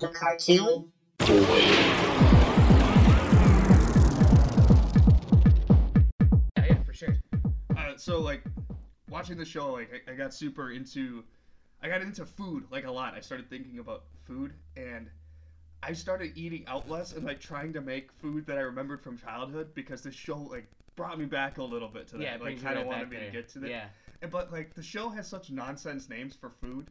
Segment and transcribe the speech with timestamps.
[0.00, 0.90] The cartoon?
[6.56, 7.16] Yeah, yeah, for sure.
[7.76, 8.42] Uh, so like
[9.10, 11.24] watching the show, like I, I got super into,
[11.82, 13.14] I got into food like a lot.
[13.14, 15.08] I started thinking about food and.
[15.86, 19.18] I started eating out less and like trying to make food that I remembered from
[19.18, 20.66] childhood because this show like
[20.96, 22.22] brought me back a little bit to that.
[22.24, 23.68] Yeah, like kind of wanted me to get to that.
[23.68, 23.84] Yeah.
[24.30, 26.88] But like the show has such nonsense names for food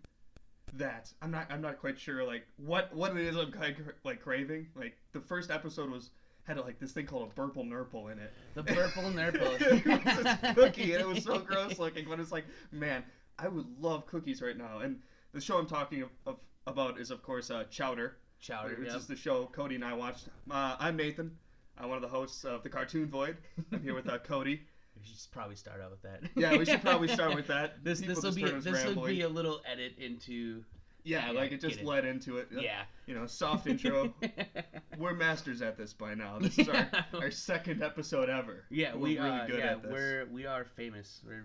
[0.73, 3.93] that I'm not I'm not quite sure like what what it is I'm kind of
[4.03, 4.67] like craving.
[4.75, 6.09] Like the first episode was
[6.43, 8.33] had like this thing called a burple nurple in it.
[8.55, 9.47] The purple nurple.
[9.59, 13.03] it was cookie and it was so gross looking, but it's like man,
[13.37, 14.79] I would love cookies right now.
[14.79, 14.99] And
[15.33, 18.75] the show I'm talking of, of about is of course uh, Chowder, Chowder.
[18.79, 18.97] which yep.
[18.97, 20.27] is the show Cody and I watched.
[20.49, 21.31] Uh, I'm Nathan.
[21.77, 23.37] I'm one of the hosts of the Cartoon Void.
[23.71, 24.61] I'm here with uh, Cody.
[25.03, 26.21] We should probably start out with that.
[26.35, 27.83] Yeah, we should probably start with that.
[27.83, 30.63] This People this will be turn this will be a little edit into
[31.03, 31.87] Yeah, Yeah, like it just get it.
[31.87, 32.47] led into it.
[32.51, 32.83] yeah.
[33.05, 34.13] You know, soft intro.
[34.97, 36.39] We're masters at this by now.
[36.39, 38.63] This is our, our second episode ever.
[38.69, 39.91] Yeah, We're we really good yeah, at this.
[39.91, 41.21] we're we are famous.
[41.25, 41.43] We're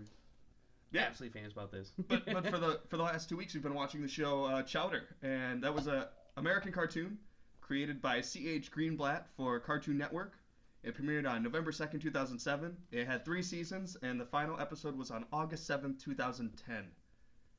[0.91, 1.01] Yeah.
[1.01, 1.91] absolutely famous about this.
[2.07, 4.63] but but for the for the last two weeks we've been watching the show uh,
[4.63, 7.17] Chowder, and that was a American cartoon
[7.61, 8.71] created by C.H.
[8.71, 10.38] Greenblatt for Cartoon Network.
[10.83, 12.77] It premiered on November 2nd, 2007.
[12.91, 16.85] It had three seasons, and the final episode was on August 7th, 2010.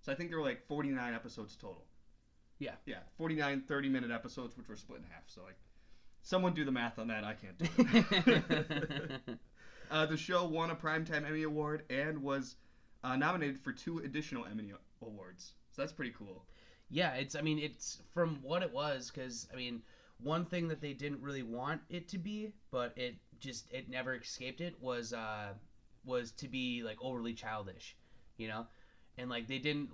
[0.00, 1.84] So I think there were like 49 episodes total.
[2.58, 2.74] Yeah.
[2.86, 5.24] Yeah, 49 30 minute episodes, which were split in half.
[5.26, 5.58] So, like,
[6.22, 7.24] someone do the math on that.
[7.24, 9.22] I can't do it.
[9.91, 12.56] uh, the show won a Primetime Emmy Award and was
[13.04, 15.52] uh, nominated for two additional Emmy Awards.
[15.70, 16.44] So that's pretty cool.
[16.91, 19.82] yeah, it's I mean it's from what it was because I mean
[20.22, 24.14] one thing that they didn't really want it to be, but it just it never
[24.14, 25.52] escaped it was uh
[26.04, 27.96] was to be like overly childish,
[28.36, 28.66] you know,
[29.18, 29.91] and like they didn't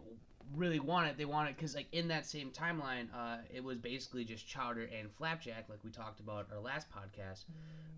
[0.55, 1.19] really want it.
[1.19, 5.11] They wanted because like in that same timeline, uh, it was basically just Chowder and
[5.13, 7.45] Flapjack, like we talked about our last podcast,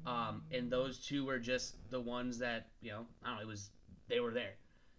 [0.06, 3.48] um, and those two were just the ones that you know I don't know it
[3.48, 3.70] was
[4.08, 4.54] they were there.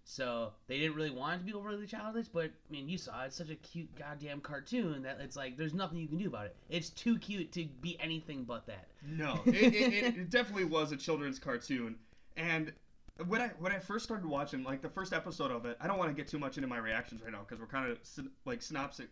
[0.10, 3.26] So they didn't really want it to be overly childish, but I mean, you saw
[3.26, 6.48] it's such a cute goddamn cartoon that it's like there's nothing you can do about
[6.48, 6.56] it.
[6.68, 8.88] It's too cute to be anything but that.
[9.08, 11.96] No, it, it, it, it definitely was a children's cartoon.
[12.36, 12.74] And
[13.28, 15.98] when I when I first started watching, like the first episode of it, I don't
[15.98, 17.98] want to get too much into my reactions right now because we're kind of
[18.46, 19.08] like synopsis,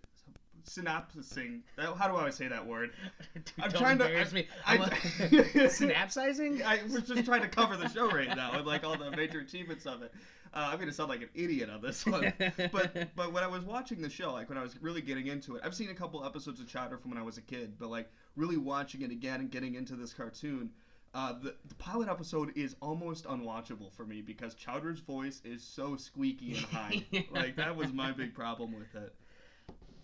[0.66, 1.62] synopsising.
[1.78, 2.91] How do I always say that word?
[3.62, 4.47] I'm Don't trying to- embarrass me.
[4.66, 6.63] I- I'm like, synapsizing.
[6.63, 9.40] I was just trying to cover the show right now and like all the major
[9.40, 10.13] achievements of it.
[10.53, 12.34] Uh, I'm gonna sound like an idiot on this one.
[12.72, 15.56] but but when I was watching the show, like when I was really getting into
[15.56, 17.89] it, I've seen a couple episodes of Chowder from when I was a kid, but
[17.89, 20.72] like really watching it again and getting into this cartoon,
[21.17, 25.95] uh, the, the pilot episode is almost unwatchable for me because Chowder's voice is so
[25.95, 27.03] squeaky and high.
[27.31, 29.13] like that was my big problem with it.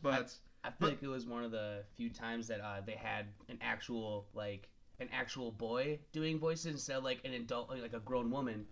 [0.02, 2.94] But I feel But- like it was one of the few times that uh, they
[2.96, 4.68] had an actual like
[5.00, 8.66] an actual boy doing voices instead of like an adult like a grown woman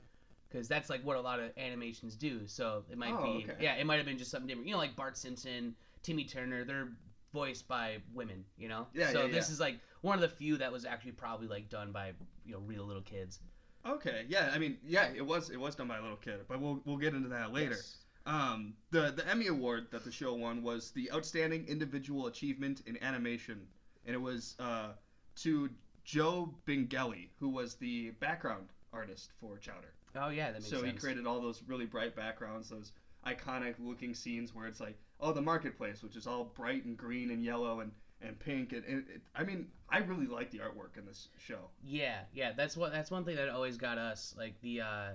[0.50, 3.56] because that's like what a lot of animations do so it might Oh, be okay.
[3.60, 6.64] yeah it might have been just something different you know like bart simpson timmy turner
[6.64, 6.90] they're
[7.34, 9.54] voiced by women you know Yeah, so yeah, this yeah.
[9.54, 12.14] is like one of the few that was actually probably like done by
[12.46, 13.40] you know real little kids
[13.86, 16.60] okay, yeah, I mean, yeah, it was it was done by a little kid, but
[16.62, 17.72] we'll we'll get into that later.
[17.72, 17.98] Yes.
[18.28, 23.02] Um, the the Emmy award that the show won was the Outstanding Individual Achievement in
[23.02, 23.66] Animation,
[24.06, 24.90] and it was uh,
[25.38, 25.70] to
[26.04, 29.94] Joe Binggeli, who was the background artist for Chowder.
[30.16, 32.92] oh yeah that makes So sense he created all those really bright backgrounds, those
[33.26, 37.32] iconic looking scenes where it's like, oh, the marketplace, which is all bright and green
[37.32, 37.92] and yellow and
[38.24, 41.60] and pink, and, and it, I mean, I really like the artwork in this show.
[41.84, 44.34] Yeah, yeah, that's what that's one thing that always got us.
[44.38, 45.10] Like the uh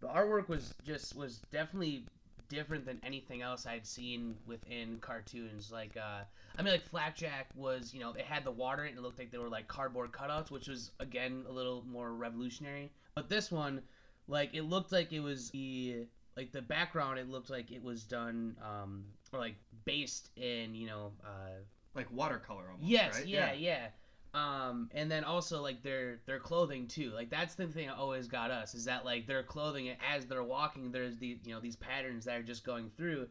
[0.00, 2.04] the artwork was just was definitely
[2.48, 5.70] different than anything else I'd seen within cartoons.
[5.72, 6.22] Like uh
[6.58, 9.30] I mean like Flapjack was, you know, it had the water and it looked like
[9.30, 12.92] they were like cardboard cutouts, which was again a little more revolutionary.
[13.14, 13.82] But this one,
[14.28, 16.06] like it looked like it was the
[16.36, 20.86] like the background it looked like it was done um or like based in, you
[20.86, 21.60] know, uh
[21.94, 22.88] Like watercolor almost.
[22.88, 23.26] Yes, right?
[23.26, 23.86] yeah, yeah.
[24.34, 27.10] Um, and then also like their their clothing too.
[27.10, 30.42] Like that's the thing that always got us is that like their clothing as they're
[30.42, 33.28] walking, there's the you know these patterns that are just going through,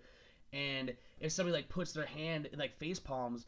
[0.54, 3.48] and if somebody like puts their hand in like face palms,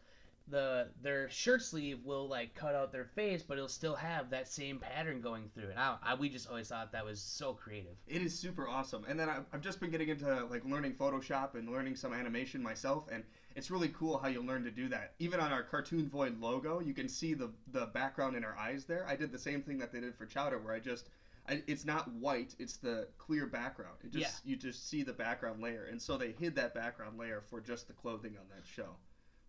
[0.50, 4.50] the their shirt sleeve will like cut out their face, but it'll still have that
[4.50, 5.70] same pattern going through.
[5.70, 7.96] And I, I we just always thought that was so creative.
[8.06, 9.06] It is super awesome.
[9.08, 12.62] And then I, I've just been getting into like learning Photoshop and learning some animation
[12.62, 13.24] myself, and
[13.56, 15.14] it's really cool how you learn to do that.
[15.20, 18.86] Even on our Cartoon Void logo, you can see the the background in our eyes
[18.86, 19.06] there.
[19.08, 21.10] I did the same thing that they did for Chowder, where I just
[21.48, 23.96] I, it's not white; it's the clear background.
[24.04, 27.42] It just you just see the background layer, and so they hid that background layer
[27.50, 28.90] for just the clothing on that show,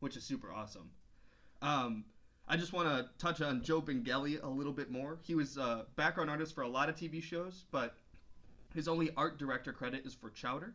[0.01, 0.91] which is super awesome.
[1.63, 2.05] Um,
[2.49, 5.19] I just want to touch on Joe Binggeli a little bit more.
[5.23, 7.97] He was a background artist for a lot of TV shows, but
[8.73, 10.75] his only art director credit is for Chowder,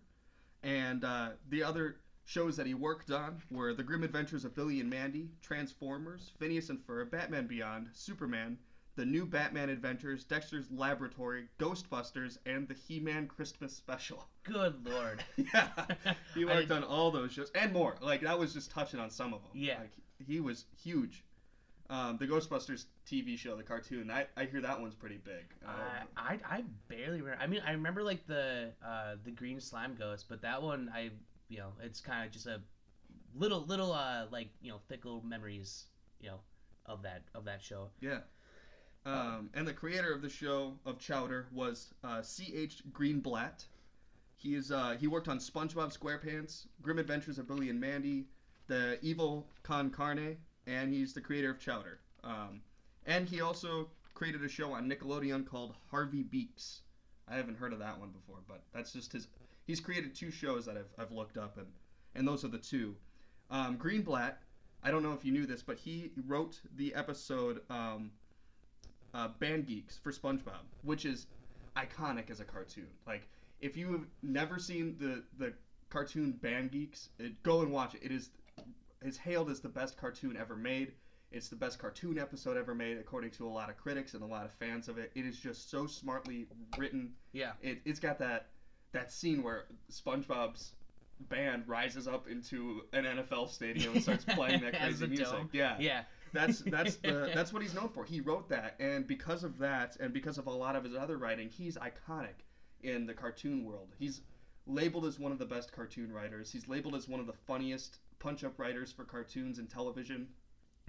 [0.64, 4.80] and uh, the other shows that he worked on were The Grim Adventures of Billy
[4.80, 8.58] and Mandy, Transformers, Phineas and Ferb, Batman Beyond, Superman,
[8.96, 14.28] The New Batman Adventures, Dexter's Laboratory, Ghostbusters, and the He-Man Christmas Special.
[14.44, 15.24] Good lord.
[15.36, 15.70] yeah,
[16.34, 17.96] he worked on all those shows and more.
[18.02, 19.52] Like that was just touching on some of them.
[19.54, 19.80] Yeah.
[19.80, 19.92] like
[20.26, 21.24] he was huge.
[21.90, 25.44] Um, the Ghostbusters TV show, the cartoon, I, I hear that one's pretty big.
[25.68, 25.76] Um,
[26.16, 27.44] I, I I barely remember.
[27.44, 31.10] I mean, I remember like the uh, the green slime ghost, but that one I
[31.52, 32.62] you know it's kind of just a
[33.36, 35.86] little little uh like you know fickle memories
[36.22, 36.40] you know
[36.86, 37.90] of that of that show.
[38.00, 38.20] Yeah.
[39.04, 42.84] Um, and the creator of the show of Chowder was uh, C.H.
[42.92, 43.66] Greenblatt.
[44.36, 48.26] He is uh, he worked on SpongeBob SquarePants, Grim Adventures of Billy and Mandy,
[48.68, 50.38] The Evil Con Carne,
[50.68, 52.00] and he's the creator of Chowder.
[52.24, 52.62] Um,
[53.08, 56.82] and he also created a show on Nickelodeon called Harvey Beaks.
[57.28, 59.28] I haven't heard of that one before, but that's just his.
[59.72, 61.68] He's created two shows that I've, I've looked up, and
[62.14, 62.94] and those are the two.
[63.50, 64.34] Um, Greenblatt,
[64.84, 68.12] I don't know if you knew this, but he wrote the episode um,
[69.14, 71.28] uh, Band Geeks for SpongeBob, which is
[71.78, 72.90] iconic as a cartoon.
[73.08, 73.30] Like,
[73.62, 75.54] if you have never seen the the
[75.90, 78.02] cartoon Band Geeks, it, go and watch it.
[78.04, 78.32] It is
[79.02, 80.92] is hailed as the best cartoon ever made.
[81.32, 84.26] It's the best cartoon episode ever made, according to a lot of critics and a
[84.26, 85.14] lot of fans of it.
[85.16, 86.48] It is just so smartly
[86.78, 87.14] written.
[87.32, 87.54] Yeah.
[87.62, 88.50] It, it's got that
[88.94, 90.72] that scene where SpongeBob's
[91.30, 95.28] band rises up into an NFL stadium and starts playing that crazy music.
[95.28, 95.50] dome.
[95.54, 96.04] Yeah, Yeah.
[96.34, 98.04] that's that's the that's what he's known for.
[98.04, 101.18] He wrote that, and because of that, and because of a lot of his other
[101.18, 102.44] writing, he's iconic
[102.84, 103.90] in the cartoon world.
[104.00, 104.22] He's
[104.68, 106.52] labeled as one of the best cartoon writers.
[106.52, 110.28] He's labeled as one of the funniest punch-up writers for cartoons and television.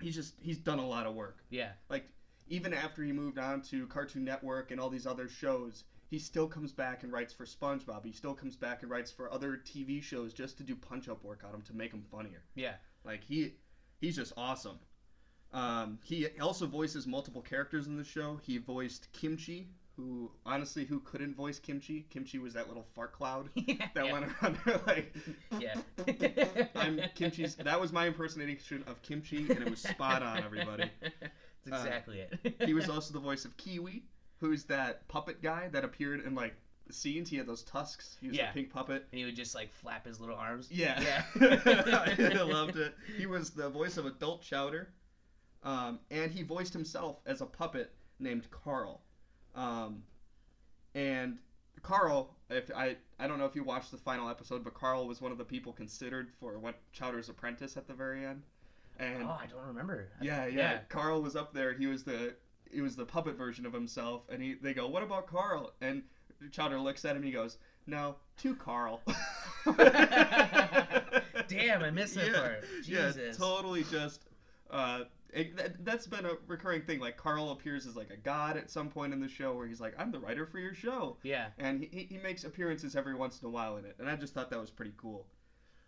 [0.00, 1.38] He's just he's done a lot of work.
[1.50, 1.72] yeah.
[1.90, 2.08] Like
[2.48, 6.46] even after he moved on to Cartoon Network and all these other shows, he still
[6.46, 8.04] comes back and writes for SpongeBob.
[8.04, 11.42] He still comes back and writes for other TV shows just to do punch-up work
[11.42, 12.42] on them to make them funnier.
[12.54, 12.74] Yeah.
[13.02, 13.54] Like he,
[13.98, 14.78] he's just awesome.
[15.54, 18.38] Um, he also voices multiple characters in the show.
[18.42, 22.04] He voiced Kimchi, who honestly, who couldn't voice Kimchi?
[22.10, 24.12] Kimchi was that little fart cloud that yeah.
[24.12, 25.14] went around there like.
[25.58, 25.76] Yeah.
[26.76, 27.54] I'm Kimchi's.
[27.54, 30.90] That was my impersonation of Kimchi, and it was spot on, everybody.
[31.64, 32.54] That's exactly it.
[32.66, 34.02] He was also the voice of Kiwi,
[34.42, 36.54] who's that puppet guy that appeared in like
[36.86, 37.30] the scenes.
[37.30, 38.18] He had those tusks.
[38.20, 38.50] He was Yeah.
[38.50, 39.06] a pink puppet.
[39.12, 40.68] and he would just like flap his little arms.
[40.70, 41.00] Yeah.
[41.00, 41.24] Yeah.
[42.38, 42.94] I loved it.
[43.16, 44.88] He was the voice of Adult Chowder.
[45.62, 49.00] Um, and he voiced himself as a puppet named Carl.
[49.54, 50.02] Um,
[50.94, 51.38] and
[51.82, 55.20] Carl, if I I don't know if you watched the final episode, but Carl was
[55.20, 58.42] one of the people considered for what Chowder's apprentice at the very end.
[58.98, 60.08] And Oh, I don't remember.
[60.20, 60.78] yeah, yeah, Yeah.
[60.88, 61.72] Carl was up there.
[61.74, 62.34] He was the
[62.72, 66.02] he was the puppet version of himself, and he they go, "What about Carl?" And
[66.50, 67.22] Chowder looks at him.
[67.22, 69.00] He goes, "No, to Carl."
[71.48, 72.64] Damn, I missed that part.
[72.84, 73.84] Yeah, totally.
[73.84, 74.24] Just
[74.70, 77.00] uh, it, that, that's been a recurring thing.
[77.00, 79.80] Like Carl appears as like a god at some point in the show, where he's
[79.80, 81.48] like, "I'm the writer for your show." Yeah.
[81.58, 84.34] and he, he makes appearances every once in a while in it, and I just
[84.34, 85.26] thought that was pretty cool.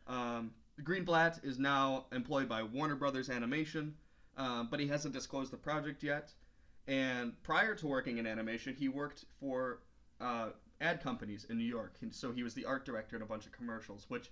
[0.06, 3.94] Um, Greenblatt is now employed by Warner Brothers Animation,
[4.36, 6.32] um, but he hasn't disclosed the project yet.
[6.86, 9.80] And prior to working in animation, he worked for
[10.20, 10.50] uh,
[10.80, 13.46] ad companies in New York, and so he was the art director in a bunch
[13.46, 14.04] of commercials.
[14.08, 14.30] Which,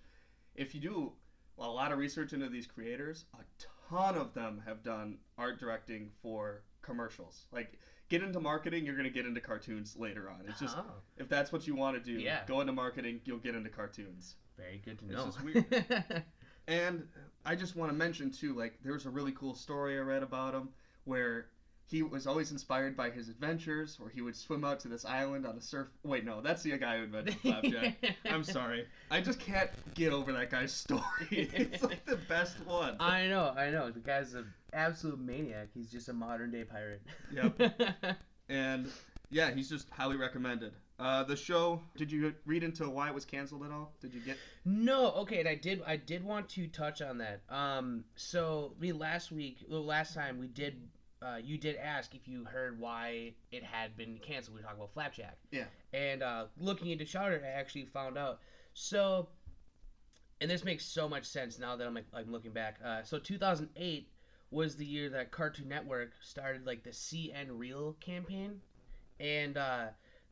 [0.55, 1.13] if you do
[1.59, 3.45] a lot of research into these creators, a
[3.89, 7.47] ton of them have done art directing for commercials.
[7.53, 7.79] Like,
[8.09, 10.45] get into marketing, you're gonna get into cartoons later on.
[10.49, 10.85] It's just Oh,
[11.17, 12.45] if that's what you want to do, Yeah.
[12.47, 14.37] go into marketing, you'll get into cartoons.
[14.59, 15.25] very good to It's know.
[15.25, 16.25] just weird.
[16.69, 17.09] And
[17.45, 20.23] I just want to mention too, like there was a really cool story I read
[20.23, 20.69] about him
[21.05, 21.47] where
[21.87, 25.47] he was always inspired by his adventures, where he would swim out to this island
[25.47, 25.89] on a surf.
[26.03, 27.97] Wait, no, that's the guy who invented Flapjack.
[28.25, 31.03] I'm sorry, I just can't get over that guy's story.
[31.31, 32.97] it's like the best one.
[33.01, 33.91] I know, I know.
[33.91, 35.69] The guy's an absolute maniac.
[35.75, 37.03] He's just a modern day pirate.
[37.33, 38.17] Yep.
[38.49, 38.91] And
[39.31, 40.73] yeah, he's just highly recommended.
[40.99, 41.81] Uh, the show.
[41.97, 43.93] Did you read into why it was canceled at all?
[44.01, 44.37] Did you get?
[44.65, 47.41] No, okay, and I did I did want to touch on that.
[47.49, 50.77] Um so we last week well, last time we did
[51.25, 54.57] uh, you did ask if you heard why it had been canceled.
[54.57, 55.39] We were talking about Flapjack.
[55.51, 55.65] Yeah.
[55.93, 58.41] And uh, looking into Chowder, I actually found out.
[58.75, 59.29] So,
[60.41, 62.79] and this makes so much sense now that I'm like, I'm looking back.
[62.85, 64.09] Uh, so 2008
[64.51, 68.61] was the year that Cartoon Network started like the CN Real campaign,
[69.19, 69.87] and uh,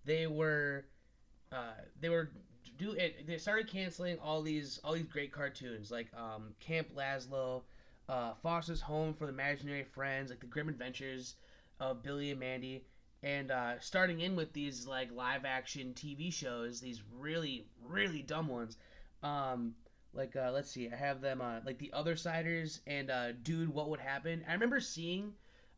[0.05, 0.85] they were
[1.53, 2.31] uh, they were
[2.79, 3.27] do it.
[3.27, 7.63] They started canceling all these all these great cartoons like um, Camp Lazlo,
[8.11, 11.37] uh, Foster's Home for the Imaginary Friends, like the Grim Adventures
[11.79, 12.85] of Billy and Mandy,
[13.23, 18.49] and uh, starting in with these like live action TV shows, these really really dumb
[18.49, 18.76] ones.
[19.23, 19.75] Um,
[20.12, 23.73] like uh, let's see, I have them uh, like the Other Siders and uh, Dude,
[23.73, 24.45] What Would Happen.
[24.49, 25.33] I remember seeing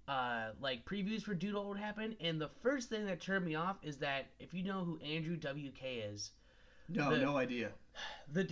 [0.08, 3.56] uh, like previews for Dude, What Would Happen, and the first thing that turned me
[3.56, 6.30] off is that if you know who Andrew WK is,
[6.88, 7.72] No, The- no idea.
[8.32, 8.48] the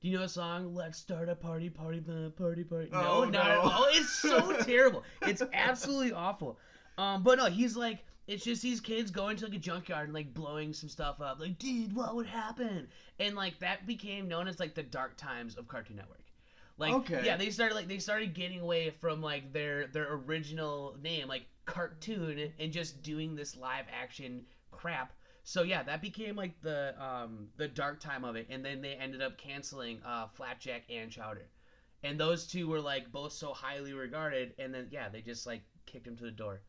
[0.00, 0.74] do you know a song?
[0.74, 2.00] Let's start a party party
[2.36, 2.88] party party.
[2.92, 3.70] Oh, no not at no.
[3.70, 3.86] all.
[3.92, 5.02] It's so terrible.
[5.22, 6.58] It's absolutely awful.
[6.96, 10.14] Um but no he's like it's just these kids going to like a junkyard and
[10.14, 11.40] like blowing some stuff up.
[11.40, 12.88] Like dude what would happen?
[13.18, 16.24] And like that became known as like the dark times of cartoon network.
[16.76, 17.22] Like Okay.
[17.24, 21.46] yeah they started like they started getting away from like their their original name like
[21.66, 25.12] cartoon and just doing this live action crap
[25.48, 28.92] so yeah, that became like the um the dark time of it, and then they
[28.94, 31.48] ended up canceling uh Flapjack and Chowder,
[32.02, 35.62] and those two were like both so highly regarded, and then yeah, they just like
[35.86, 36.60] kicked him to the door.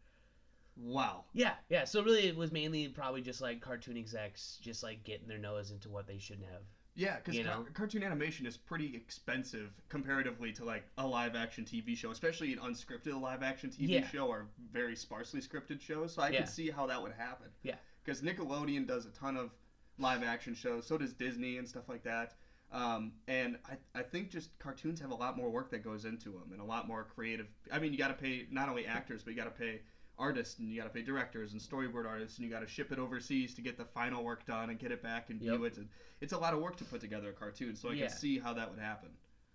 [0.77, 1.25] Wow.
[1.33, 1.83] Yeah, yeah.
[1.83, 5.71] So really, it was mainly probably just like cartoon execs just like getting their nose
[5.71, 6.61] into what they shouldn't have.
[6.95, 7.65] Yeah, because You know?
[7.73, 12.59] cartoon animation is pretty expensive comparatively to like a live action TV show, especially an
[12.59, 14.07] unscripted live action TV Yeah.
[14.07, 16.13] show or very sparsely scripted shows.
[16.13, 16.39] So I Yeah.
[16.39, 17.47] could see how that would happen.
[17.63, 17.75] Yeah.
[18.09, 19.51] Because Nickelodeon does a ton of
[19.99, 22.33] live action shows, so does Disney and stuff like that.
[22.71, 26.31] Um, and I, I think just cartoons have a lot more work that goes into
[26.31, 27.45] them and a lot more creative.
[27.71, 29.81] I mean, you got to pay not only actors, but you got to pay
[30.17, 32.91] artists and you got to pay directors and storyboard artists and you got to ship
[32.91, 35.77] it overseas to get the final work done and get it back and view it.
[35.77, 35.87] And
[36.19, 38.07] it's a lot of work to put together a cartoon, so I Yeah.
[38.07, 39.09] can see how that would happen.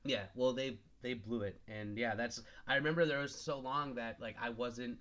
[0.05, 3.95] Yeah, well they they blew it, and yeah, that's I remember there was so long
[3.95, 4.99] that like I wasn't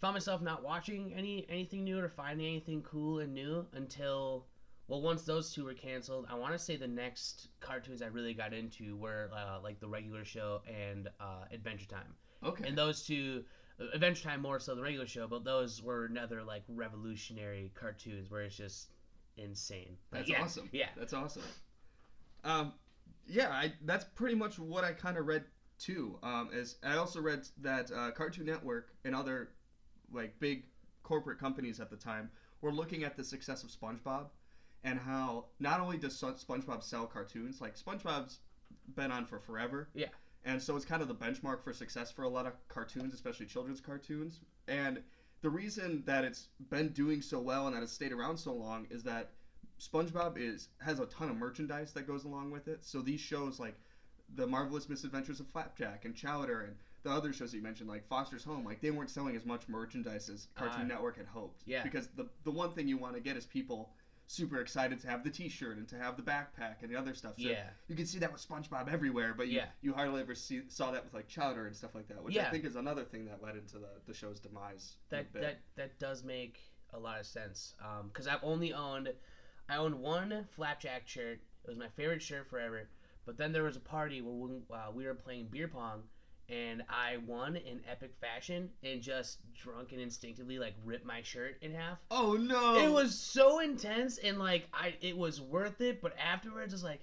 [0.00, 4.46] found myself not watching any anything new or finding anything cool and new until
[4.88, 6.26] well once those two were canceled.
[6.30, 9.88] I want to say the next cartoons I really got into were uh, like the
[9.88, 12.14] regular show and uh, Adventure Time,
[12.44, 12.66] Okay.
[12.68, 13.44] and those two.
[13.80, 18.30] uh, Adventure Time more so the regular show, but those were another like revolutionary cartoons
[18.30, 18.90] where it's just
[19.36, 19.96] insane.
[20.10, 20.68] That's yeah, awesome.
[20.72, 21.42] Yeah, That's awesome.
[22.44, 22.72] Um,
[23.26, 25.44] yeah, I, that's pretty much what I kind of read
[25.78, 26.18] too.
[26.22, 29.50] Um, as I also read that uh, Cartoon Network and other
[30.12, 30.64] like big
[31.02, 34.26] corporate companies at the time were looking at the success of SpongeBob
[34.84, 38.40] and how not only does SpongeBob sell cartoons, like SpongeBob's
[38.94, 39.88] been on for forever.
[39.94, 40.08] Yeah.
[40.44, 43.46] And so it's kind of the benchmark for success for a lot of cartoons, especially
[43.46, 44.40] children's cartoons.
[44.68, 45.02] And
[45.42, 48.86] the reason that it's been doing so well and that it's stayed around so long
[48.90, 49.32] is that
[49.78, 52.84] SpongeBob is has a ton of merchandise that goes along with it.
[52.84, 53.78] So these shows like
[54.34, 58.06] the marvelous misadventures of Flapjack and Chowder and the other shows that you mentioned like
[58.08, 60.86] Foster's Home, like they weren't selling as much merchandise as Cartoon Ah.
[60.94, 61.62] Network had hoped.
[61.66, 61.82] Yeah.
[61.82, 63.90] Because the the one thing you want to get is people
[64.26, 67.32] super excited to have the T-shirt and to have the backpack and the other stuff.
[67.36, 67.64] So yeah.
[67.88, 69.64] you can see that with SpongeBob everywhere, but you, Yeah.
[69.82, 72.44] you hardly ever see saw that with like Chowder and stuff like that, which I
[72.50, 74.96] think is another thing that led into the, the show's demise.
[75.08, 76.60] that that that does make
[76.92, 77.74] a lot of sense.
[77.80, 79.12] Um, because I've only owned,
[79.68, 81.40] I owned one flapjack shirt.
[81.64, 82.88] It was my favorite shirt forever.
[83.26, 86.02] But then there was a party where we, uh, we were playing beer pong,
[86.50, 91.56] and I won in epic fashion and just drunk and instinctively like ripped my shirt
[91.62, 91.98] in half.
[92.10, 92.76] Oh no!
[92.76, 97.00] It was so intense and like I it was worth it, but afterwards it's like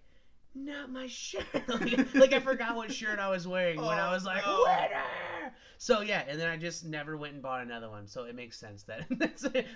[0.66, 1.46] not my shirt.
[1.68, 4.64] like, like I forgot what shirt I was wearing when I Oh, was like no.
[4.66, 5.54] winner.
[5.78, 8.08] So yeah, and then I just never went and bought another one.
[8.08, 9.68] So it makes sense that that's it.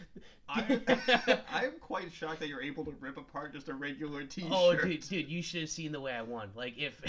[0.49, 4.49] I, I'm quite shocked that you're able to rip apart just a regular T-shirt.
[4.51, 6.49] Oh, dude, dude, you should have seen the way I won.
[6.55, 6.99] Like if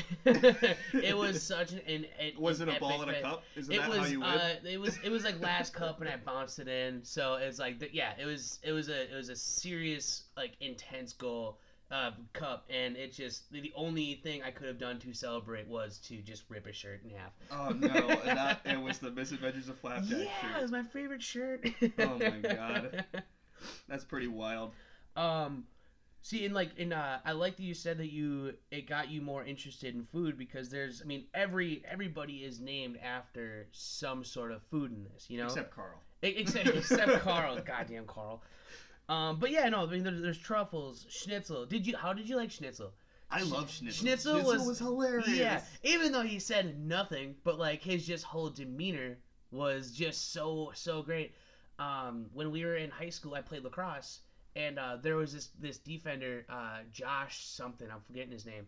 [0.93, 3.43] it was such an, an, an Was it a ball in a cup?
[3.57, 4.29] Isn't It that was how you win?
[4.29, 7.03] uh, it was it was like last cup and I bounced it in.
[7.05, 11.13] So it's like yeah, it was it was a it was a serious like intense
[11.13, 11.59] goal
[11.93, 15.99] uh, cup and it just the only thing I could have done to celebrate was
[16.09, 17.33] to just rip a shirt in half.
[17.51, 17.89] Oh no!
[17.89, 21.69] and that, it was the Misadventures of Flapjack yeah, it was my favorite shirt.
[21.99, 23.05] Oh my God.
[23.89, 24.73] That's pretty wild.
[25.17, 25.65] Um,
[26.23, 29.21] see, in like in uh, I like that you said that you it got you
[29.21, 34.53] more interested in food because there's, I mean, every everybody is named after some sort
[34.53, 36.01] of food in this, you know, Except Carl.
[36.23, 38.43] Except except Carl, goddamn Carl.
[39.13, 41.67] Um, but yeah, no, I mean, there, there's truffles, schnitzel.
[41.67, 41.97] Did you?
[41.97, 42.93] How did you like schnitzel?
[43.31, 44.07] I love Schnitzel.
[44.07, 45.29] Schnitzel was- hilarious.
[45.29, 49.19] Yeah, even though he said nothing, but like his just whole demeanor
[49.51, 51.33] was just so so great.
[51.79, 54.21] Um, when we were in high school, I played lacrosse,
[54.57, 57.89] and uh, there was this this defender, uh, Josh something.
[57.91, 58.67] I'm forgetting his name.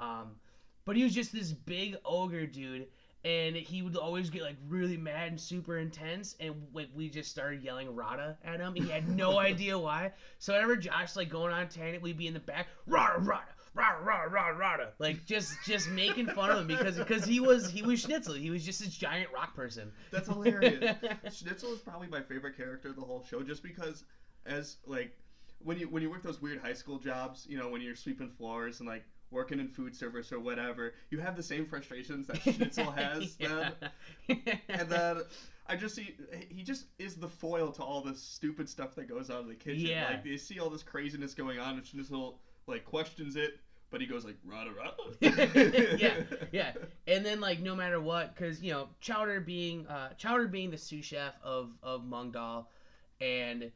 [0.00, 0.36] Um,
[0.84, 2.88] but he was just this big ogre dude,
[3.24, 7.30] and he would always get like really mad and super intense and like we just
[7.30, 10.12] started yelling rada at him he had no idea why.
[10.38, 13.44] So whenever josh like going on a tangent we'd be in the back rada rada
[13.74, 17.70] rada rada rada rada like just just making fun of him because because he was
[17.70, 18.34] he was schnitzel.
[18.34, 19.92] He was just this giant rock person.
[20.10, 20.96] That's hilarious.
[21.32, 24.04] Schnitzel is probably my favorite character of the whole show, just because
[24.44, 25.16] as like
[25.60, 28.30] when you when you work those weird high school jobs, you know, when you're sweeping
[28.30, 32.42] floors and like working in food service or whatever, you have the same frustrations that
[32.42, 33.34] Schnitzel has.
[33.36, 33.72] Then,
[34.68, 35.22] and then
[35.66, 36.14] I just see
[36.50, 39.54] he just is the foil to all the stupid stuff that goes on in the
[39.54, 39.86] kitchen.
[39.86, 40.08] Yeah.
[40.10, 43.58] Like they see all this craziness going on, and Schnitzel like questions it,
[43.90, 45.96] but he goes like rada rada.
[45.98, 46.14] yeah,
[46.52, 46.72] yeah.
[47.06, 50.78] And then like no matter what, because you know Chowder being uh, Chowder being the
[50.78, 52.70] sous chef of of Mung Daal,
[53.20, 53.70] and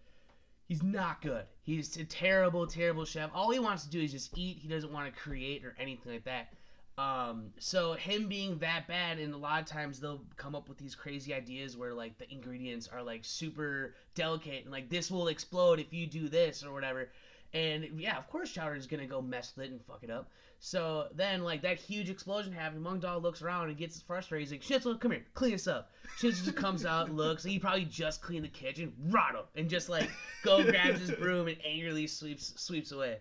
[0.66, 1.44] he's not good.
[1.62, 3.30] He's a terrible, terrible chef.
[3.34, 4.58] All he wants to do is just eat.
[4.60, 6.52] He doesn't want to create or anything like that.
[6.98, 10.78] Um, so him being that bad, and a lot of times they'll come up with
[10.78, 15.28] these crazy ideas where like the ingredients are like super delicate and like this will
[15.28, 17.10] explode if you do this or whatever.
[17.52, 20.30] And yeah, of course Chowder is gonna go mess with it and fuck it up.
[20.58, 22.82] So then, like that huge explosion happened.
[22.82, 24.48] Mung Mungdal looks around and gets frustrated.
[24.48, 27.44] He's like, "Schnitzel, come here, clean us up." Schnitzel just comes out, looks.
[27.44, 30.10] He probably just cleaned the kitchen, him, and just like
[30.42, 33.18] go grabs his broom and angrily sweeps sweeps away.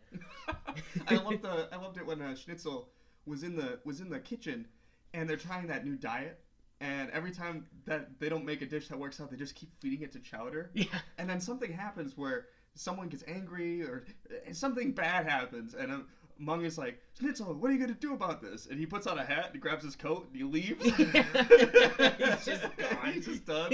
[1.08, 2.90] I loved the I loved it when uh, Schnitzel
[3.26, 4.66] was in the was in the kitchen,
[5.14, 6.40] and they're trying that new diet.
[6.82, 9.70] And every time that they don't make a dish that works out, they just keep
[9.80, 10.72] feeding it to Chowder.
[10.74, 10.86] Yeah,
[11.18, 14.06] And then something happens where someone gets angry or
[14.52, 16.06] something bad happens, and um,
[16.38, 18.68] Mung is like, Schnitzel, what are you gonna do about this?
[18.68, 20.84] And he puts on a hat, he grabs his coat, and he leaves.
[20.86, 23.14] He's just gone.
[23.14, 23.72] He's just done.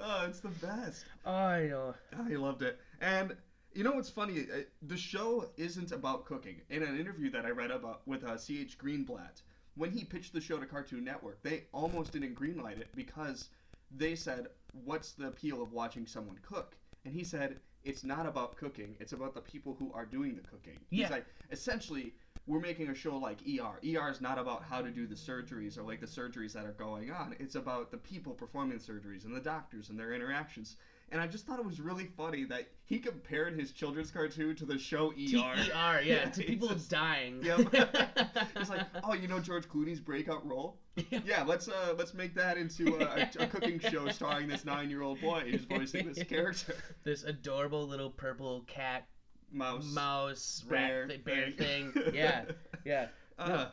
[0.00, 1.04] oh, it's the best.
[1.24, 1.94] I know.
[2.18, 2.78] I loved it.
[3.00, 3.36] And
[3.74, 4.46] you know what's funny?
[4.52, 6.60] Uh, The show isn't about cooking.
[6.70, 8.78] In an interview that I read about with uh, C.H.
[8.78, 9.42] Greenblatt,
[9.76, 13.48] when he pitched the show to Cartoon Network, they almost didn't greenlight it because
[13.96, 14.48] they said,
[14.84, 18.96] "What's the appeal of watching someone cook?" And he said, "It's not about cooking.
[19.00, 21.04] It's about the people who are doing the cooking." Yeah.
[21.04, 22.14] He's like, essentially.
[22.48, 23.78] We're making a show like ER.
[23.84, 26.72] ER is not about how to do the surgeries or like the surgeries that are
[26.72, 27.36] going on.
[27.38, 30.76] It's about the people performing the surgeries and the doctors and their interactions.
[31.12, 34.64] And I just thought it was really funny that he compared his children's cartoon to
[34.64, 35.14] the show ER.
[35.14, 37.40] T E R, yeah, to people just- dying.
[37.44, 37.58] Yep.
[38.58, 40.78] He's like, oh, you know George Clooney's breakout role?
[41.24, 45.20] Yeah, let's uh, let's make that into a, a, a cooking show starring this nine-year-old
[45.20, 46.74] boy who's voicing this character.
[47.04, 49.06] this adorable little purple cat
[49.52, 49.84] Mouse.
[49.92, 51.02] mouse Bear.
[51.02, 51.92] rat thi- bear thing.
[52.14, 52.44] Yeah,
[52.86, 53.08] yeah.
[53.38, 53.66] Uh,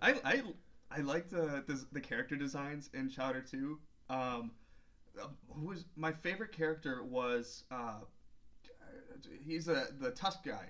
[0.00, 0.42] I I
[0.90, 3.78] I like the, the the character designs in Chowder too.
[4.10, 4.50] Um,
[5.50, 8.00] who was my favorite character was uh,
[9.44, 10.66] he's a the Tusk guy.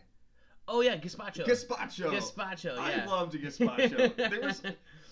[0.67, 1.47] Oh yeah, gazpacho.
[1.47, 2.13] Gazpacho.
[2.13, 2.77] Gazpacho.
[2.77, 3.05] Yeah.
[3.05, 4.15] I loved Gazpacho.
[4.17, 4.63] there was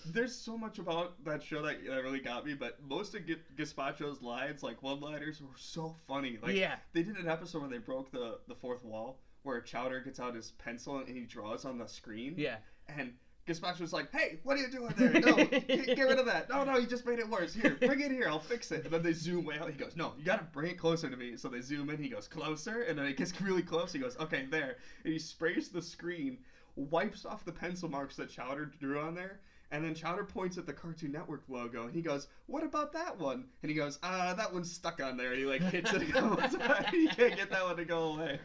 [0.05, 3.35] there's so much about that show that, that really got me, but most of G-
[3.57, 6.37] Gazpacho's lines, like one-liners, were so funny.
[6.41, 6.75] Like yeah.
[6.93, 10.35] they did an episode where they broke the the fourth wall, where Chowder gets out
[10.35, 12.57] his pencil and he draws on the screen, Yeah.
[12.87, 13.13] and
[13.47, 15.13] Gazpacho's like, "Hey, what are you doing there?
[15.21, 16.49] No, get, get rid of that.
[16.49, 17.53] No, no, you just made it worse.
[17.53, 18.27] Here, bring it here.
[18.27, 19.69] I'll fix it." And then they zoom way out.
[19.69, 21.97] He goes, "No, you gotta bring it closer to me." So they zoom in.
[22.01, 23.93] He goes closer, and then it gets really close.
[23.93, 26.37] He goes, "Okay, there." And he sprays the screen,
[26.75, 29.39] wipes off the pencil marks that Chowder drew on there.
[29.71, 33.17] And then Chowder points at the Cartoon Network logo, and he goes, "What about that
[33.19, 36.03] one?" And he goes, "Ah, that one's stuck on there." And he like hits it.
[36.03, 36.53] And goes,
[36.93, 38.39] "You can't get that one to go away."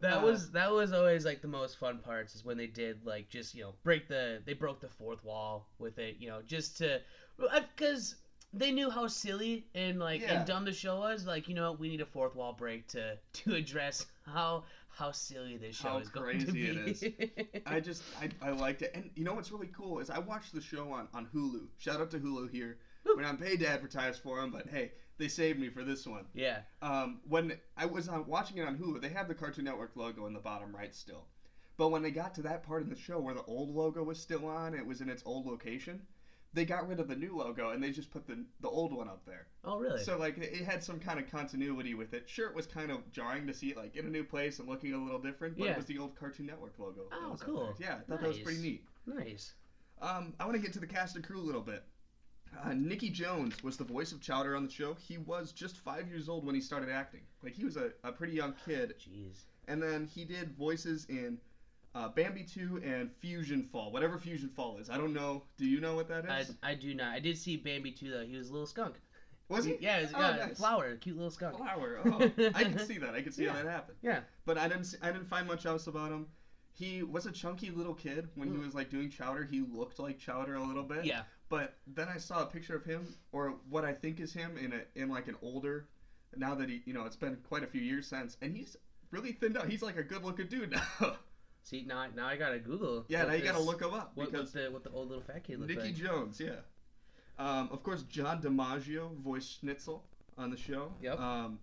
[0.00, 3.04] That Uh, was that was always like the most fun parts is when they did
[3.04, 6.40] like just you know break the they broke the fourth wall with it you know
[6.42, 7.00] just to
[7.76, 8.14] because
[8.52, 10.38] they knew how silly and like Yeah.
[10.38, 13.18] and dumb the show was like you know we need a fourth wall break to
[13.32, 14.64] to address how
[14.98, 17.06] how silly this show How is going to crazy be.
[17.18, 20.18] it I just I, I liked it, and you know what's really cool is I
[20.18, 21.68] watched the show on on Hulu.
[21.78, 22.78] Shout out to Hulu here.
[23.04, 23.14] Woo.
[23.16, 26.24] We're not paid to advertise for them, but hey, they saved me for this one.
[26.34, 29.92] yeah Um, when I was on, watching it on Hulu, they have the Cartoon Network
[29.94, 31.26] logo in the bottom right still,
[31.76, 34.18] but when they got to that part in the show where the old logo was
[34.18, 36.00] still on, it was in its old location.
[36.54, 39.08] They got rid of the new logo and they just put the the old one
[39.08, 39.46] up there.
[39.64, 42.28] oh really So like it had some kind of continuity with it.
[42.28, 44.68] Sure, it was kind of jarring to see it like in a new place and
[44.68, 45.70] looking a little different, but Yeah.
[45.72, 47.02] it was the old Cartoon Network logo.
[47.12, 47.74] Oh, cool.
[47.78, 48.84] Yeah, I thought that was pretty neat.
[49.06, 49.52] nice
[50.00, 51.84] Um, I want to get to the cast and crew a little bit.
[52.64, 54.94] Uh, Nicky Jones was the voice of Chowder on the show.
[54.94, 57.20] He was just five years old when he started acting.
[57.42, 61.38] Like he was a, a pretty young kid, jeez and then he did voices in
[61.94, 64.88] uh, Bambi 2 and Fusion Fall, whatever Fusion Fall is.
[64.90, 65.42] I don't know.
[65.56, 66.54] Do you know what that is?
[66.62, 66.70] I.
[66.72, 68.96] I do not I did see Bambi 2 though he was a little skunk
[69.48, 69.76] was he?
[69.80, 70.58] yeah, was, Oh, yeah nice.
[70.58, 72.00] flower cute little skunk Flower.
[72.04, 73.14] Oh, I can see that.
[73.14, 73.96] I can see how that happened.
[74.02, 74.20] Yeah.
[74.44, 74.84] But I didn't.
[74.84, 76.26] See, I didn't find much else about him.
[76.74, 78.64] he was a chunky little kid when he Mm.
[78.66, 79.44] was like doing Chowder.
[79.50, 81.06] He looked like Chowder a little bit.
[81.06, 81.22] Yeah.
[81.48, 84.74] But then I saw a picture of him, or what I think is him, in
[84.74, 85.88] a in like an older.
[86.36, 88.76] Now that he, you know, it's been quite a few years since, and he's
[89.10, 89.66] really thinned out.
[89.66, 91.16] He's like a good looking dude now.
[91.68, 93.04] See now, now I gotta Google.
[93.08, 95.22] yeah, now you gotta look him up what, because what the what the old little
[95.22, 95.94] fat kid looked Nikki like.
[95.96, 96.60] Jones, yeah.
[97.38, 100.02] Um, of course, John DiMaggio voiced Schnitzel
[100.38, 100.92] on the show.
[101.02, 101.20] Yep.
[101.20, 101.58] Um,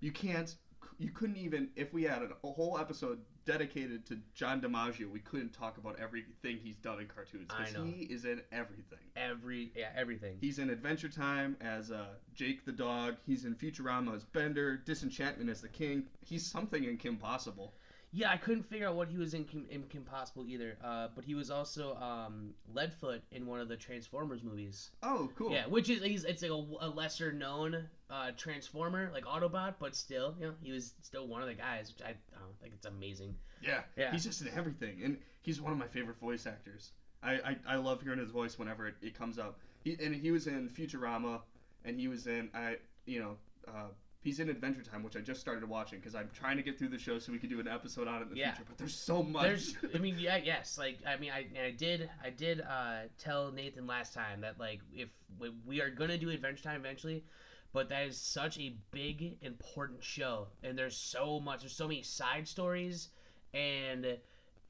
[0.00, 0.54] you can't,
[0.98, 5.52] you couldn't even, if we had a whole episode dedicated to John DiMaggio, we couldn't
[5.52, 8.98] talk about everything he's done in cartoons because he is in everything.
[9.14, 10.38] Every yeah everything.
[10.40, 13.16] He's in Adventure Time as uh, Jake the dog.
[13.26, 14.78] He's in Futurama as Bender.
[14.78, 16.04] Disenchantment as the king.
[16.24, 17.74] He's something in Kim Possible.
[18.12, 20.76] Yeah, I couldn't figure out what he was in Kim, in Kim Possible either.
[20.82, 24.90] Uh, but he was also um, Leadfoot in one of the Transformers movies.
[25.02, 25.52] Oh, cool.
[25.52, 29.94] Yeah, which is he's it's like a, a lesser known uh, Transformer like Autobot, but
[29.94, 32.74] still, you know, he was still one of the guys, which I, I don't think
[32.74, 33.36] it's amazing.
[33.62, 34.10] Yeah, Yeah.
[34.10, 36.90] he's just in everything, and he's one of my favorite voice actors.
[37.22, 39.58] I, I, I love hearing his voice whenever it, it comes up.
[39.84, 41.40] He, and he was in Futurama,
[41.84, 43.36] and he was in I you know
[43.68, 43.88] uh,
[44.22, 46.88] he's in Adventure Time, which I just started watching because I'm trying to get through
[46.88, 48.52] the show so we can do an episode on it in the Yeah.
[48.52, 48.64] future.
[48.68, 49.42] But there's so much.
[49.44, 53.50] There's, I mean, yeah, yes, like I mean, I, I did, I did uh, tell
[53.50, 57.24] Nathan last time that like if we- we are gonna do Adventure Time eventually,
[57.72, 62.02] but that is such a big important show, and there's so much, there's so many
[62.02, 63.08] side stories,
[63.54, 64.18] and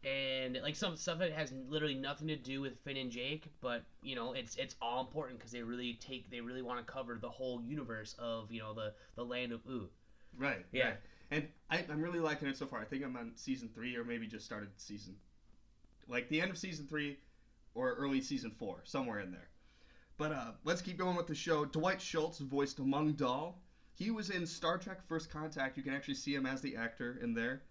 [0.04, 3.84] and like some stuff that has literally nothing to do with Finn and Jake, but
[4.02, 7.18] you know it's it's all important because they really take they really want to cover
[7.20, 9.88] the whole universe of you know the the land of Ooo.
[10.38, 10.64] right.
[10.72, 10.84] Yeah.
[10.84, 10.96] right.
[11.32, 12.80] And I, I'm really liking it so far.
[12.80, 15.14] I think I'm on season three, or maybe just started season,
[16.08, 17.18] like the end of season three,
[17.74, 19.48] or early season four, somewhere in there.
[20.16, 21.64] But uh, let's keep going with the show.
[21.64, 23.62] Dwight Schultz voiced Mung Daal.
[23.94, 25.76] He was in Star Trek First Contact.
[25.76, 27.62] You can actually see him as the actor in there.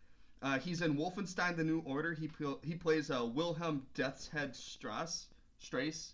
[0.42, 2.14] Uh, he's in Wolfenstein: The New Order.
[2.14, 5.28] He pl- he plays uh, Wilhelm Death's Head Strasse.
[5.64, 6.12] Strace.